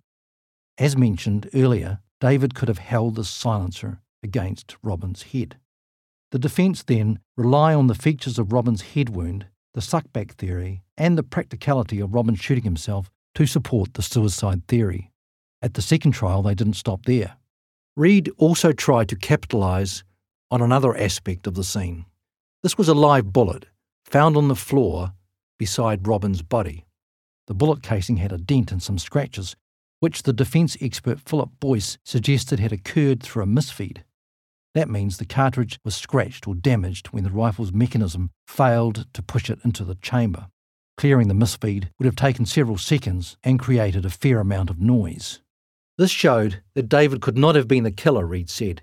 As 0.77 0.95
mentioned 0.95 1.49
earlier, 1.55 1.97
David 2.21 2.53
could 2.53 2.67
have 2.67 2.77
held 2.77 3.15
the 3.15 3.25
silencer 3.25 4.01
against 4.21 4.77
Robin's 4.84 5.23
head. 5.23 5.58
The 6.31 6.38
defence 6.38 6.84
then 6.84 7.17
rely 7.36 7.73
on 7.73 7.88
the 7.88 7.95
features 7.95 8.38
of 8.38 8.53
Robin's 8.53 8.84
head 8.93 9.10
wound, 9.10 9.47
the 9.73 9.81
suckback 9.81 10.34
theory, 10.34 10.84
and 10.95 11.17
the 11.17 11.23
practicality 11.23 11.99
of 11.99 12.13
Robin 12.13 12.36
shooting 12.36 12.65
himself 12.65 13.10
to 13.34 13.47
support 13.47 13.95
the 13.95 14.03
suicide 14.03 14.67
theory. 14.67 15.12
At 15.63 15.73
the 15.73 15.81
second 15.81 16.12
trial, 16.12 16.43
they 16.43 16.53
didn't 16.53 16.73
stop 16.73 17.05
there. 17.05 17.38
Reed 17.95 18.29
also 18.38 18.73
tried 18.73 19.10
to 19.10 19.15
capitalise 19.15 20.03
on 20.51 20.62
another 20.62 20.95
aspect 20.95 21.47
of 21.47 21.55
the 21.55 21.63
scene. 21.63 22.05
This 22.62 22.77
was 22.77 22.88
a 22.88 22.93
live 22.93 23.34
bullet 23.34 23.65
found 24.06 24.38
on 24.38 24.48
the 24.48 24.56
floor 24.56 25.13
beside 25.58 26.08
Robin's 26.08 26.41
body. 26.41 26.86
The 27.48 27.54
bullet 27.54 27.84
casing 27.84 28.18
had 28.18 28.32
a 28.32 28.38
dent 28.38 28.72
and 28.72 28.82
some 28.82 28.98
scratches, 28.98 29.56
which 30.00 30.24
the 30.24 30.34
defence 30.34 30.78
expert 30.82 31.20
Philip 31.20 31.50
Boyce 31.60 31.98
suggested 32.04 32.60
had 32.60 32.72
occurred 32.72 33.22
through 33.22 33.44
a 33.44 33.48
misfeed. 33.48 34.04
That 34.74 34.89
means 34.89 35.18
the 35.18 35.26
cartridge 35.26 35.80
was 35.84 35.96
scratched 35.96 36.48
or 36.48 36.56
damaged 36.56 37.08
when 37.08 37.24
the 37.24 37.32
rifle's 37.32 37.72
mechanism 37.72 38.30
failed 38.48 39.06
to 39.13 39.24
push 39.24 39.50
it 39.50 39.60
into 39.63 39.84
the 39.84 39.96
chamber. 39.96 40.48
Clearing 40.98 41.28
the 41.28 41.34
misfeed 41.34 41.89
would 41.98 42.06
have 42.06 42.15
taken 42.15 42.46
several 42.46 42.78
seconds 42.78 43.38
and 43.44 43.60
created 43.60 44.06
a 44.06 44.10
fair 44.10 44.39
amount 44.39 44.70
of 44.70 44.80
noise. 44.80 45.41
This 45.98 46.12
showed 46.12 46.62
that 46.74 46.89
David 46.89 47.22
could 47.22 47.38
not 47.38 47.56
have 47.56 47.68
been 47.68 47.84
the 47.84 47.91
killer, 47.91 48.26
Reed 48.26 48.50
said, 48.50 48.82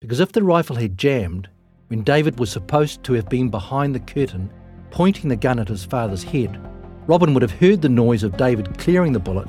because 0.00 0.20
if 0.20 0.32
the 0.32 0.42
rifle 0.42 0.76
had 0.76 0.98
jammed, 0.98 1.48
when 1.94 2.02
David 2.02 2.40
was 2.40 2.50
supposed 2.50 3.04
to 3.04 3.12
have 3.12 3.28
been 3.28 3.50
behind 3.50 3.94
the 3.94 4.00
curtain 4.00 4.52
pointing 4.90 5.28
the 5.28 5.36
gun 5.36 5.60
at 5.60 5.68
his 5.68 5.84
father's 5.84 6.24
head, 6.24 6.60
Robin 7.06 7.32
would 7.32 7.42
have 7.42 7.52
heard 7.52 7.82
the 7.82 7.88
noise 7.88 8.24
of 8.24 8.36
David 8.36 8.76
clearing 8.78 9.12
the 9.12 9.20
bullet 9.20 9.48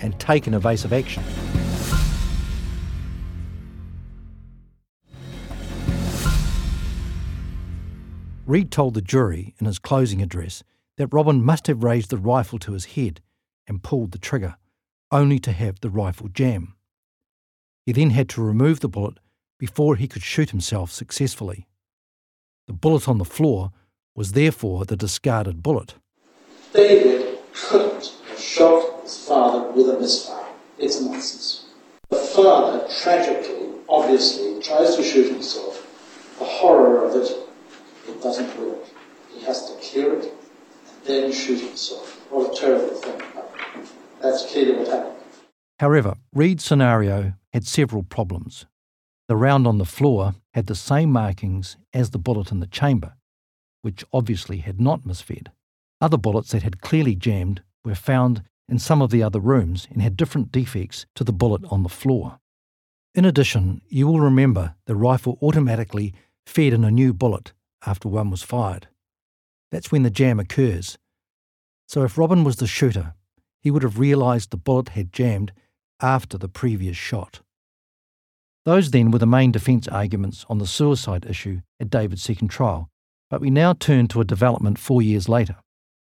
and 0.00 0.18
taken 0.18 0.54
evasive 0.54 0.92
action. 0.92 1.22
Reed 8.44 8.72
told 8.72 8.94
the 8.94 9.00
jury 9.00 9.54
in 9.60 9.66
his 9.66 9.78
closing 9.78 10.20
address 10.20 10.64
that 10.96 11.12
Robin 11.12 11.44
must 11.44 11.68
have 11.68 11.84
raised 11.84 12.10
the 12.10 12.16
rifle 12.16 12.58
to 12.58 12.72
his 12.72 12.86
head 12.86 13.20
and 13.68 13.84
pulled 13.84 14.10
the 14.10 14.18
trigger, 14.18 14.56
only 15.12 15.38
to 15.38 15.52
have 15.52 15.78
the 15.78 15.90
rifle 15.90 16.26
jam. 16.26 16.74
He 17.86 17.92
then 17.92 18.10
had 18.10 18.28
to 18.30 18.42
remove 18.42 18.80
the 18.80 18.88
bullet 18.88 19.18
before 19.60 19.94
he 19.94 20.08
could 20.08 20.24
shoot 20.24 20.50
himself 20.50 20.90
successfully. 20.90 21.67
The 22.68 22.74
bullet 22.74 23.08
on 23.08 23.16
the 23.16 23.24
floor 23.24 23.72
was 24.14 24.32
therefore 24.32 24.84
the 24.84 24.94
discarded 24.94 25.62
bullet. 25.62 25.94
David 26.74 27.38
couldn't 27.54 28.12
have 28.28 28.38
shot 28.38 29.02
his 29.02 29.26
father 29.26 29.70
with 29.72 29.88
a 29.88 29.98
misfire. 29.98 30.44
it's 30.78 31.00
nonsense. 31.00 31.64
The 32.10 32.16
father, 32.16 32.86
tragically, 33.02 33.70
obviously, 33.88 34.60
tries 34.62 34.96
to 34.96 35.02
shoot 35.02 35.32
himself. 35.32 35.82
The 36.38 36.44
horror 36.44 37.06
of 37.06 37.16
it, 37.16 37.30
it 38.06 38.22
doesn't 38.22 38.60
work. 38.60 38.84
He 39.32 39.42
has 39.46 39.70
to 39.70 39.80
clear 39.90 40.18
it 40.18 40.24
and 40.24 41.06
then 41.06 41.32
shoot 41.32 41.60
himself. 41.60 42.20
What 42.30 42.52
a 42.52 42.60
terrible 42.60 42.94
thing. 42.96 43.22
That's 44.20 44.44
clearly 44.52 44.74
what 44.78 44.88
happened. 44.88 45.16
However, 45.80 46.16
Reed's 46.34 46.64
scenario 46.64 47.32
had 47.54 47.66
several 47.66 48.02
problems. 48.02 48.66
The 49.28 49.36
round 49.36 49.66
on 49.66 49.76
the 49.76 49.84
floor 49.84 50.34
had 50.54 50.66
the 50.66 50.74
same 50.74 51.12
markings 51.12 51.76
as 51.92 52.10
the 52.10 52.18
bullet 52.18 52.50
in 52.50 52.60
the 52.60 52.66
chamber, 52.66 53.14
which 53.82 54.04
obviously 54.10 54.58
had 54.58 54.80
not 54.80 55.02
misfed. 55.02 55.48
Other 56.00 56.16
bullets 56.16 56.52
that 56.52 56.62
had 56.62 56.80
clearly 56.80 57.14
jammed 57.14 57.62
were 57.84 57.94
found 57.94 58.42
in 58.68 58.78
some 58.78 59.02
of 59.02 59.10
the 59.10 59.22
other 59.22 59.40
rooms 59.40 59.86
and 59.90 60.00
had 60.00 60.16
different 60.16 60.50
defects 60.50 61.04
to 61.14 61.24
the 61.24 61.32
bullet 61.32 61.62
on 61.70 61.82
the 61.82 61.88
floor. 61.90 62.40
In 63.14 63.26
addition, 63.26 63.82
you 63.88 64.06
will 64.06 64.20
remember 64.20 64.76
the 64.86 64.96
rifle 64.96 65.38
automatically 65.42 66.14
fed 66.46 66.72
in 66.72 66.84
a 66.84 66.90
new 66.90 67.12
bullet 67.12 67.52
after 67.84 68.08
one 68.08 68.30
was 68.30 68.42
fired. 68.42 68.88
That's 69.70 69.92
when 69.92 70.04
the 70.04 70.10
jam 70.10 70.40
occurs. 70.40 70.96
So 71.86 72.02
if 72.02 72.16
Robin 72.16 72.44
was 72.44 72.56
the 72.56 72.66
shooter, 72.66 73.14
he 73.60 73.70
would 73.70 73.82
have 73.82 73.98
realised 73.98 74.50
the 74.50 74.56
bullet 74.56 74.90
had 74.90 75.12
jammed 75.12 75.52
after 76.00 76.38
the 76.38 76.48
previous 76.48 76.96
shot. 76.96 77.40
Those 78.68 78.90
then 78.90 79.10
were 79.10 79.18
the 79.18 79.26
main 79.26 79.50
defence 79.50 79.88
arguments 79.88 80.44
on 80.50 80.58
the 80.58 80.66
suicide 80.66 81.24
issue 81.24 81.62
at 81.80 81.88
David's 81.88 82.22
second 82.22 82.48
trial, 82.48 82.90
but 83.30 83.40
we 83.40 83.48
now 83.48 83.72
turn 83.72 84.08
to 84.08 84.20
a 84.20 84.26
development 84.26 84.78
four 84.78 85.00
years 85.00 85.26
later. 85.26 85.56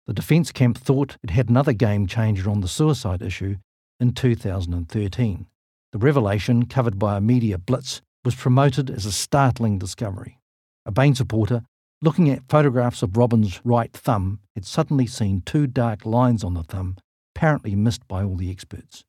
The 0.06 0.12
defence 0.12 0.52
camp 0.52 0.78
thought 0.78 1.16
it 1.24 1.30
had 1.30 1.48
another 1.48 1.72
game 1.72 2.06
changer 2.06 2.48
on 2.48 2.60
the 2.60 2.68
suicide 2.68 3.20
issue 3.20 3.56
in 3.98 4.12
2013. 4.12 5.46
The 5.90 5.98
revelation, 5.98 6.66
covered 6.66 7.00
by 7.00 7.16
a 7.16 7.20
media 7.20 7.58
blitz, 7.58 8.00
was 8.24 8.36
promoted 8.36 8.90
as 8.90 9.06
a 9.06 9.10
startling 9.10 9.80
discovery. 9.80 10.38
A 10.86 10.92
Bain 10.92 11.16
supporter, 11.16 11.64
looking 12.00 12.30
at 12.30 12.48
photographs 12.48 13.02
of 13.02 13.16
Robin's 13.16 13.60
right 13.64 13.92
thumb, 13.92 14.38
had 14.54 14.64
suddenly 14.64 15.08
seen 15.08 15.42
two 15.44 15.66
dark 15.66 16.06
lines 16.06 16.44
on 16.44 16.54
the 16.54 16.62
thumb, 16.62 16.96
apparently 17.34 17.74
missed 17.74 18.06
by 18.06 18.22
all 18.22 18.36
the 18.36 18.52
experts. 18.52 19.02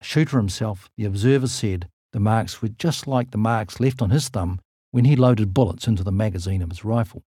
A 0.00 0.04
shooter 0.04 0.36
himself, 0.36 0.88
the 0.96 1.04
observer 1.04 1.46
said 1.46 1.88
the 2.12 2.20
marks 2.20 2.62
were 2.62 2.68
just 2.68 3.06
like 3.06 3.30
the 3.30 3.38
marks 3.38 3.80
left 3.80 4.00
on 4.00 4.10
his 4.10 4.28
thumb 4.28 4.60
when 4.90 5.04
he 5.04 5.16
loaded 5.16 5.54
bullets 5.54 5.86
into 5.86 6.02
the 6.02 6.12
magazine 6.12 6.62
of 6.62 6.70
his 6.70 6.84
rifle. 6.84 7.22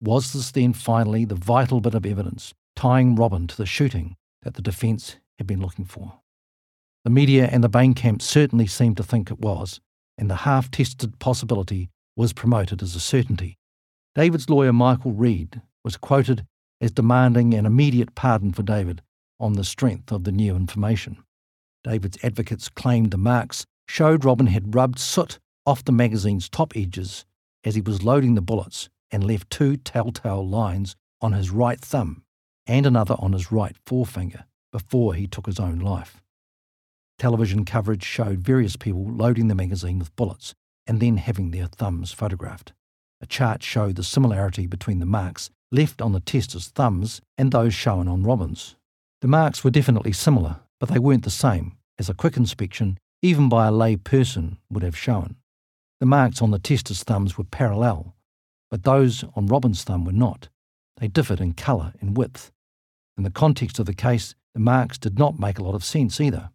Was 0.00 0.32
this 0.32 0.50
then 0.50 0.72
finally 0.72 1.24
the 1.24 1.34
vital 1.34 1.80
bit 1.80 1.94
of 1.94 2.06
evidence 2.06 2.54
tying 2.76 3.14
Robin 3.14 3.46
to 3.46 3.56
the 3.56 3.66
shooting 3.66 4.16
that 4.42 4.54
the 4.54 4.62
defence 4.62 5.16
had 5.38 5.46
been 5.46 5.60
looking 5.60 5.84
for? 5.84 6.20
The 7.04 7.10
media 7.10 7.48
and 7.52 7.62
the 7.62 7.68
Bain 7.68 7.94
camp 7.94 8.22
certainly 8.22 8.66
seemed 8.66 8.96
to 8.96 9.02
think 9.02 9.30
it 9.30 9.38
was, 9.38 9.80
and 10.16 10.30
the 10.30 10.36
half 10.36 10.70
tested 10.70 11.18
possibility 11.18 11.90
was 12.16 12.32
promoted 12.32 12.82
as 12.82 12.94
a 12.94 13.00
certainty. 13.00 13.58
David's 14.14 14.48
lawyer, 14.48 14.72
Michael 14.72 15.12
Reed, 15.12 15.60
was 15.84 15.96
quoted 15.96 16.46
as 16.80 16.92
demanding 16.92 17.52
an 17.52 17.66
immediate 17.66 18.14
pardon 18.14 18.52
for 18.52 18.62
David 18.62 19.02
on 19.38 19.54
the 19.54 19.64
strength 19.64 20.12
of 20.12 20.24
the 20.24 20.32
new 20.32 20.56
information. 20.56 21.22
David's 21.82 22.18
advocates 22.22 22.68
claimed 22.68 23.10
the 23.10 23.18
marks 23.18 23.66
showed 23.86 24.24
Robin 24.24 24.46
had 24.48 24.74
rubbed 24.74 24.98
soot 24.98 25.38
off 25.66 25.84
the 25.84 25.92
magazine's 25.92 26.48
top 26.48 26.72
edges 26.76 27.24
as 27.64 27.74
he 27.74 27.80
was 27.80 28.02
loading 28.02 28.34
the 28.34 28.42
bullets 28.42 28.88
and 29.10 29.24
left 29.24 29.50
two 29.50 29.76
telltale 29.76 30.46
lines 30.46 30.96
on 31.20 31.32
his 31.32 31.50
right 31.50 31.80
thumb 31.80 32.22
and 32.66 32.86
another 32.86 33.16
on 33.18 33.32
his 33.32 33.52
right 33.52 33.76
forefinger 33.86 34.44
before 34.72 35.14
he 35.14 35.26
took 35.26 35.46
his 35.46 35.60
own 35.60 35.78
life. 35.78 36.22
Television 37.18 37.64
coverage 37.64 38.04
showed 38.04 38.40
various 38.40 38.76
people 38.76 39.04
loading 39.04 39.48
the 39.48 39.54
magazine 39.54 39.98
with 39.98 40.14
bullets 40.16 40.54
and 40.86 41.00
then 41.00 41.16
having 41.16 41.50
their 41.50 41.66
thumbs 41.66 42.12
photographed. 42.12 42.72
A 43.20 43.26
chart 43.26 43.62
showed 43.62 43.96
the 43.96 44.02
similarity 44.02 44.66
between 44.66 44.98
the 44.98 45.06
marks 45.06 45.48
left 45.70 46.02
on 46.02 46.12
the 46.12 46.20
tester's 46.20 46.68
thumbs 46.68 47.20
and 47.38 47.50
those 47.50 47.72
shown 47.72 48.08
on 48.08 48.22
Robin's. 48.22 48.76
The 49.20 49.28
marks 49.28 49.64
were 49.64 49.70
definitely 49.70 50.12
similar, 50.12 50.60
but 50.80 50.88
they 50.88 50.98
weren't 50.98 51.24
the 51.24 51.30
same, 51.30 51.78
as 51.98 52.08
a 52.08 52.14
quick 52.14 52.36
inspection, 52.36 52.98
even 53.24 53.48
by 53.48 53.66
a 53.66 53.72
lay 53.72 53.96
person, 53.96 54.58
would 54.68 54.82
have 54.82 54.94
shown. 54.94 55.34
The 55.98 56.04
marks 56.04 56.42
on 56.42 56.50
the 56.50 56.58
tester's 56.58 57.02
thumbs 57.02 57.38
were 57.38 57.44
parallel, 57.44 58.14
but 58.70 58.82
those 58.82 59.24
on 59.34 59.46
Robin's 59.46 59.82
thumb 59.82 60.04
were 60.04 60.12
not. 60.12 60.50
They 60.98 61.08
differed 61.08 61.40
in 61.40 61.54
colour 61.54 61.94
and 62.02 62.18
width. 62.18 62.52
In 63.16 63.24
the 63.24 63.30
context 63.30 63.78
of 63.78 63.86
the 63.86 63.94
case, 63.94 64.34
the 64.52 64.60
marks 64.60 64.98
did 64.98 65.18
not 65.18 65.38
make 65.38 65.58
a 65.58 65.62
lot 65.62 65.74
of 65.74 65.82
sense 65.82 66.20
either. 66.20 66.50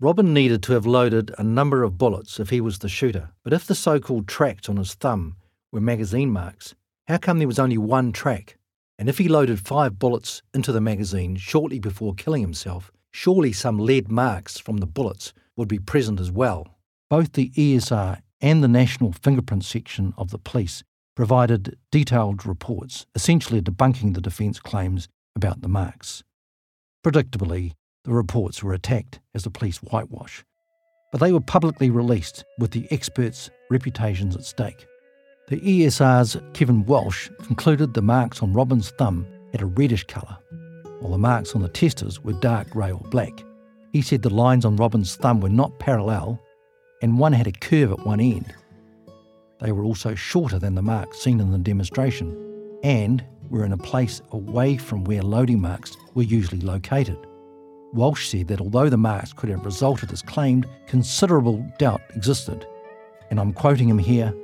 Robin 0.00 0.32
needed 0.32 0.62
to 0.62 0.72
have 0.72 0.86
loaded 0.86 1.30
a 1.36 1.44
number 1.44 1.82
of 1.82 1.98
bullets 1.98 2.40
if 2.40 2.48
he 2.48 2.58
was 2.58 2.78
the 2.78 2.88
shooter, 2.88 3.28
but 3.42 3.52
if 3.52 3.66
the 3.66 3.74
so 3.74 4.00
called 4.00 4.26
tracks 4.26 4.66
on 4.66 4.78
his 4.78 4.94
thumb 4.94 5.36
were 5.72 5.80
magazine 5.80 6.30
marks, 6.30 6.74
how 7.06 7.18
come 7.18 7.38
there 7.38 7.46
was 7.46 7.58
only 7.58 7.76
one 7.76 8.12
track? 8.12 8.56
And 8.98 9.10
if 9.10 9.18
he 9.18 9.28
loaded 9.28 9.60
five 9.60 9.98
bullets 9.98 10.40
into 10.54 10.72
the 10.72 10.80
magazine 10.80 11.36
shortly 11.36 11.78
before 11.78 12.14
killing 12.14 12.40
himself, 12.40 12.90
surely 13.10 13.52
some 13.52 13.78
lead 13.78 14.10
marks 14.10 14.58
from 14.58 14.78
the 14.78 14.86
bullets 14.86 15.34
would 15.56 15.68
be 15.68 15.78
present 15.78 16.20
as 16.20 16.30
well. 16.30 16.66
Both 17.10 17.32
the 17.32 17.50
ESR 17.50 18.20
and 18.40 18.62
the 18.62 18.68
National 18.68 19.12
Fingerprint 19.12 19.64
Section 19.64 20.14
of 20.16 20.30
the 20.30 20.38
police 20.38 20.82
provided 21.14 21.78
detailed 21.90 22.44
reports, 22.44 23.06
essentially 23.14 23.62
debunking 23.62 24.14
the 24.14 24.20
defence 24.20 24.58
claims 24.58 25.08
about 25.36 25.60
the 25.60 25.68
marks. 25.68 26.22
Predictably, 27.04 27.72
the 28.04 28.12
reports 28.12 28.62
were 28.62 28.74
attacked 28.74 29.20
as 29.34 29.46
a 29.46 29.50
police 29.50 29.78
whitewash, 29.78 30.44
but 31.12 31.20
they 31.20 31.32
were 31.32 31.40
publicly 31.40 31.90
released 31.90 32.44
with 32.58 32.72
the 32.72 32.86
experts' 32.90 33.50
reputations 33.70 34.34
at 34.34 34.44
stake. 34.44 34.86
The 35.48 35.60
ESR's 35.60 36.36
Kevin 36.54 36.84
Walsh 36.86 37.30
concluded 37.42 37.94
the 37.94 38.02
marks 38.02 38.42
on 38.42 38.52
Robin's 38.52 38.90
thumb 38.92 39.26
had 39.52 39.62
a 39.62 39.66
reddish 39.66 40.04
colour, 40.04 40.38
while 41.00 41.12
the 41.12 41.18
marks 41.18 41.54
on 41.54 41.62
the 41.62 41.68
testers 41.68 42.20
were 42.22 42.32
dark 42.32 42.70
grey 42.70 42.90
or 42.90 43.00
black. 43.10 43.44
He 43.94 44.02
said 44.02 44.22
the 44.22 44.28
lines 44.28 44.64
on 44.64 44.74
Robin's 44.74 45.14
thumb 45.14 45.40
were 45.40 45.48
not 45.48 45.78
parallel, 45.78 46.40
and 47.00 47.16
one 47.16 47.32
had 47.32 47.46
a 47.46 47.52
curve 47.52 47.92
at 47.92 48.04
one 48.04 48.18
end, 48.18 48.52
they 49.60 49.70
were 49.70 49.84
also 49.84 50.16
shorter 50.16 50.58
than 50.58 50.74
the 50.74 50.82
marks 50.82 51.20
seen 51.20 51.38
in 51.38 51.52
the 51.52 51.58
demonstration 51.58 52.36
and 52.82 53.24
were 53.50 53.64
in 53.64 53.70
a 53.70 53.78
place 53.78 54.20
away 54.32 54.76
from 54.76 55.04
where 55.04 55.22
loading 55.22 55.60
marks 55.60 55.96
were 56.14 56.24
usually 56.24 56.60
located. 56.60 57.16
Walsh 57.92 58.30
said 58.30 58.48
that 58.48 58.60
although 58.60 58.88
the 58.88 58.96
marks 58.96 59.32
could 59.32 59.48
have 59.48 59.64
resulted 59.64 60.12
as 60.12 60.22
claimed, 60.22 60.66
considerable 60.88 61.64
doubt 61.78 62.00
existed. 62.16 62.66
And 63.30 63.38
I'm 63.38 63.52
quoting 63.52 63.88
him 63.88 63.98
here 63.98 64.34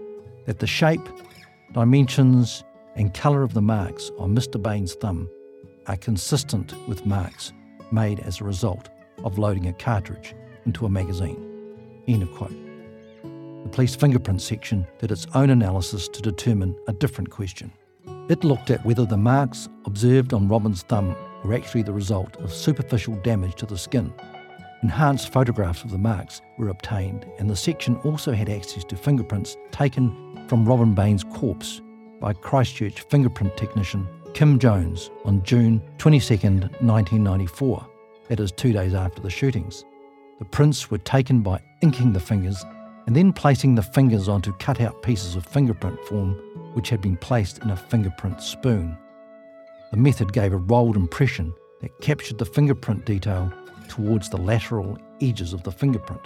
that 0.47 0.61
the 0.61 0.67
shape, 0.69 1.09
dimensions, 1.73 2.63
and 2.95 3.13
colour 3.13 3.43
of 3.43 3.55
the 3.55 3.63
marks 3.63 4.13
on 4.17 4.33
Mr. 4.33 4.63
Bain's 4.63 4.95
thumb 4.95 5.29
are 5.89 5.97
consistent 5.97 6.73
with 6.87 7.05
marks 7.05 7.53
made 7.91 8.21
as 8.21 8.41
a 8.41 8.45
result 8.45 8.89
of 9.25 9.39
loading 9.39 9.69
a 9.69 9.73
cartridge 9.73 10.35
into 10.67 10.87
a 10.87 10.91
magazine. 10.91 11.47
End 12.09 12.23
of 12.23 12.33
quote. 12.33 12.55
The 13.63 13.69
police 13.71 13.95
fingerprint 13.95 14.41
section 14.41 14.87
did 14.99 15.13
its 15.13 15.27
own 15.35 15.51
analysis 15.51 16.09
to 16.09 16.23
determine 16.23 16.77
a 16.89 16.93
different 16.93 17.31
question. 17.31 17.73
It 18.29 18.45
looked 18.45 18.71
at 18.71 18.85
whether 18.85 19.05
the 19.05 19.17
marks 19.17 19.69
observed 19.85 20.33
on 20.33 20.49
Robin's 20.49 20.83
thumb 20.83 21.15
were 21.45 21.55
actually 21.55 21.83
the 21.83 21.93
result 21.93 22.37
of 22.37 22.53
superficial 22.53 23.17
damage 23.17 23.55
to 23.57 23.67
the 23.67 23.79
skin. 23.79 24.13
Enhanced 24.83 25.33
photographs 25.33 25.85
of 25.85 25.91
the 25.91 25.99
marks 25.99 26.41
were 26.57 26.69
obtained, 26.69 27.27
and 27.39 27.51
the 27.51 27.57
section 27.57 27.97
also 27.99 28.33
had 28.33 28.49
access 28.49 28.85
to 28.85 28.97
fingerprints 28.97 29.57
taken 29.73 30.47
from 30.49 30.65
Robin 30.65 30.95
Bain's 30.95 31.25
corpse 31.25 31.83
by 32.21 32.33
Christchurch 32.33 33.03
fingerprint 33.03 33.57
technician 33.57 34.09
Kim 34.33 34.59
Jones 34.59 35.11
on 35.25 35.43
June 35.43 35.83
22, 35.99 36.35
1994, 36.35 37.87
that 38.31 38.39
is, 38.39 38.53
two 38.53 38.73
days 38.73 38.95
after 38.95 39.21
the 39.21 39.29
shootings. 39.29 39.85
The 40.39 40.45
prints 40.45 40.89
were 40.89 40.99
taken 40.99 41.43
by 41.43 41.61
inking 41.83 42.13
the 42.13 42.21
fingers 42.21 42.65
and 43.07 43.17
then 43.17 43.33
placing 43.33 43.75
the 43.75 43.83
fingers 43.83 44.29
onto 44.29 44.53
cut 44.59 44.81
out 44.81 45.03
pieces 45.03 45.35
of 45.35 45.45
fingerprint 45.45 45.99
form 46.05 46.35
which 46.75 46.91
had 46.91 47.01
been 47.01 47.17
placed 47.17 47.59
in 47.59 47.71
a 47.71 47.77
fingerprint 47.77 48.41
spoon. 48.41 48.97
The 49.91 49.97
method 49.97 50.33
gave 50.33 50.53
a 50.53 50.59
rolled 50.59 50.95
impression 50.95 51.53
that 51.81 52.01
captured 52.01 52.39
the 52.39 52.45
fingerprint 52.45 53.05
detail 53.05 53.53
towards 53.89 54.31
the 54.31 54.37
lateral 54.37 54.97
edges 55.21 55.53
of 55.53 55.65
the 55.65 55.73
fingerprint. 55.73 56.23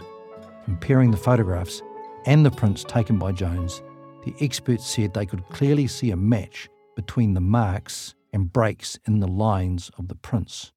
Comparing 0.66 1.10
the 1.10 1.16
photographs 1.16 1.80
and 2.26 2.44
the 2.44 2.50
prints 2.50 2.84
taken 2.84 3.18
by 3.18 3.32
Jones, 3.32 3.82
the 4.26 4.34
experts 4.42 4.86
said 4.86 5.14
they 5.14 5.24
could 5.24 5.48
clearly 5.48 5.86
see 5.86 6.10
a 6.10 6.16
match 6.16 6.68
between 6.96 7.32
the 7.32 7.40
marks 7.40 8.14
and 8.34 8.52
breaks 8.52 8.98
in 9.06 9.20
the 9.20 9.26
lines 9.26 9.90
of 9.96 10.08
the 10.08 10.14
prints. 10.14 10.73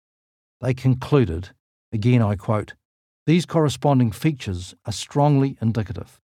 They 0.61 0.73
concluded, 0.73 1.49
again 1.91 2.21
I 2.21 2.35
quote, 2.35 2.73
these 3.25 3.45
corresponding 3.45 4.11
features 4.11 4.73
are 4.85 4.93
strongly 4.93 5.57
indicative 5.61 6.19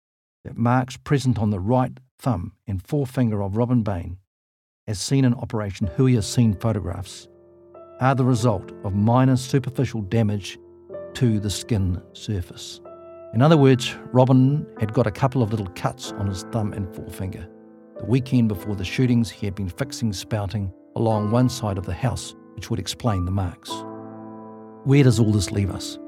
that 0.44 0.56
marks 0.56 0.96
present 0.96 1.38
on 1.38 1.50
the 1.50 1.60
right 1.60 1.98
thumb 2.18 2.52
and 2.66 2.82
forefinger 2.82 3.42
of 3.42 3.56
Robin 3.56 3.82
Bain, 3.82 4.18
as 4.86 5.00
seen 5.00 5.24
in 5.24 5.34
Operation 5.34 5.86
Hui 5.88 6.20
Scene 6.20 6.54
photographs, 6.54 7.28
are 8.00 8.14
the 8.14 8.24
result 8.24 8.70
of 8.84 8.94
minor 8.94 9.36
superficial 9.36 10.02
damage 10.02 10.58
to 11.14 11.40
the 11.40 11.50
skin 11.50 12.00
surface. 12.12 12.80
In 13.34 13.42
other 13.42 13.56
words, 13.56 13.94
Robin 14.12 14.66
had 14.78 14.92
got 14.92 15.06
a 15.06 15.12
couple 15.12 15.42
of 15.42 15.50
little 15.50 15.68
cuts 15.74 16.12
on 16.12 16.26
his 16.26 16.42
thumb 16.52 16.72
and 16.72 16.92
forefinger. 16.94 17.48
The 17.98 18.06
weekend 18.06 18.48
before 18.48 18.76
the 18.76 18.84
shootings, 18.84 19.30
he 19.30 19.46
had 19.46 19.54
been 19.54 19.68
fixing 19.68 20.12
spouting 20.12 20.72
along 20.96 21.30
one 21.30 21.48
side 21.48 21.78
of 21.78 21.86
the 21.86 21.94
house, 21.94 22.34
which 22.54 22.70
would 22.70 22.80
explain 22.80 23.24
the 23.24 23.30
marks. 23.30 23.70
Where 24.84 25.04
does 25.04 25.20
all 25.20 25.30
this 25.30 25.52
leave 25.52 25.70
us? 25.70 25.98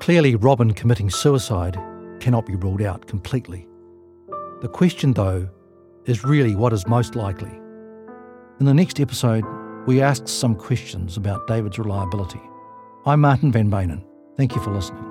Clearly, 0.00 0.34
Robin 0.34 0.72
committing 0.72 1.10
suicide 1.10 1.78
cannot 2.20 2.46
be 2.46 2.54
ruled 2.54 2.80
out 2.80 3.06
completely. 3.06 3.68
The 4.62 4.68
question, 4.68 5.12
though, 5.12 5.48
is 6.06 6.24
really 6.24 6.54
what 6.54 6.72
is 6.72 6.86
most 6.86 7.14
likely. 7.14 7.50
In 8.60 8.64
the 8.64 8.72
next 8.72 8.98
episode, 8.98 9.44
we 9.86 10.00
ask 10.00 10.26
some 10.26 10.54
questions 10.54 11.18
about 11.18 11.46
David's 11.46 11.78
reliability. 11.78 12.40
I'm 13.04 13.20
Martin 13.20 13.52
Van 13.52 13.70
Beynen. 13.70 14.02
Thank 14.38 14.54
you 14.54 14.62
for 14.62 14.72
listening. 14.72 15.04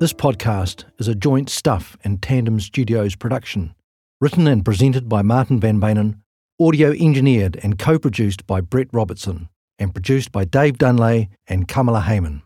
This 0.00 0.12
podcast 0.12 0.84
is 0.98 1.08
a 1.08 1.14
joint 1.14 1.48
Stuff 1.48 1.96
and 2.04 2.20
Tandem 2.20 2.60
Studios 2.60 3.16
production, 3.16 3.74
written 4.20 4.46
and 4.46 4.64
presented 4.64 5.08
by 5.08 5.22
Martin 5.22 5.58
Van 5.58 5.80
Beynen, 5.80 6.20
audio 6.60 6.90
engineered 6.90 7.56
and 7.62 7.78
co 7.78 7.98
produced 7.98 8.44
by 8.46 8.60
Brett 8.60 8.88
Robertson, 8.92 9.48
and 9.78 9.94
produced 9.94 10.32
by 10.32 10.44
Dave 10.44 10.76
Dunlay 10.76 11.28
and 11.46 11.68
Kamala 11.68 12.00
Hayman. 12.00 12.42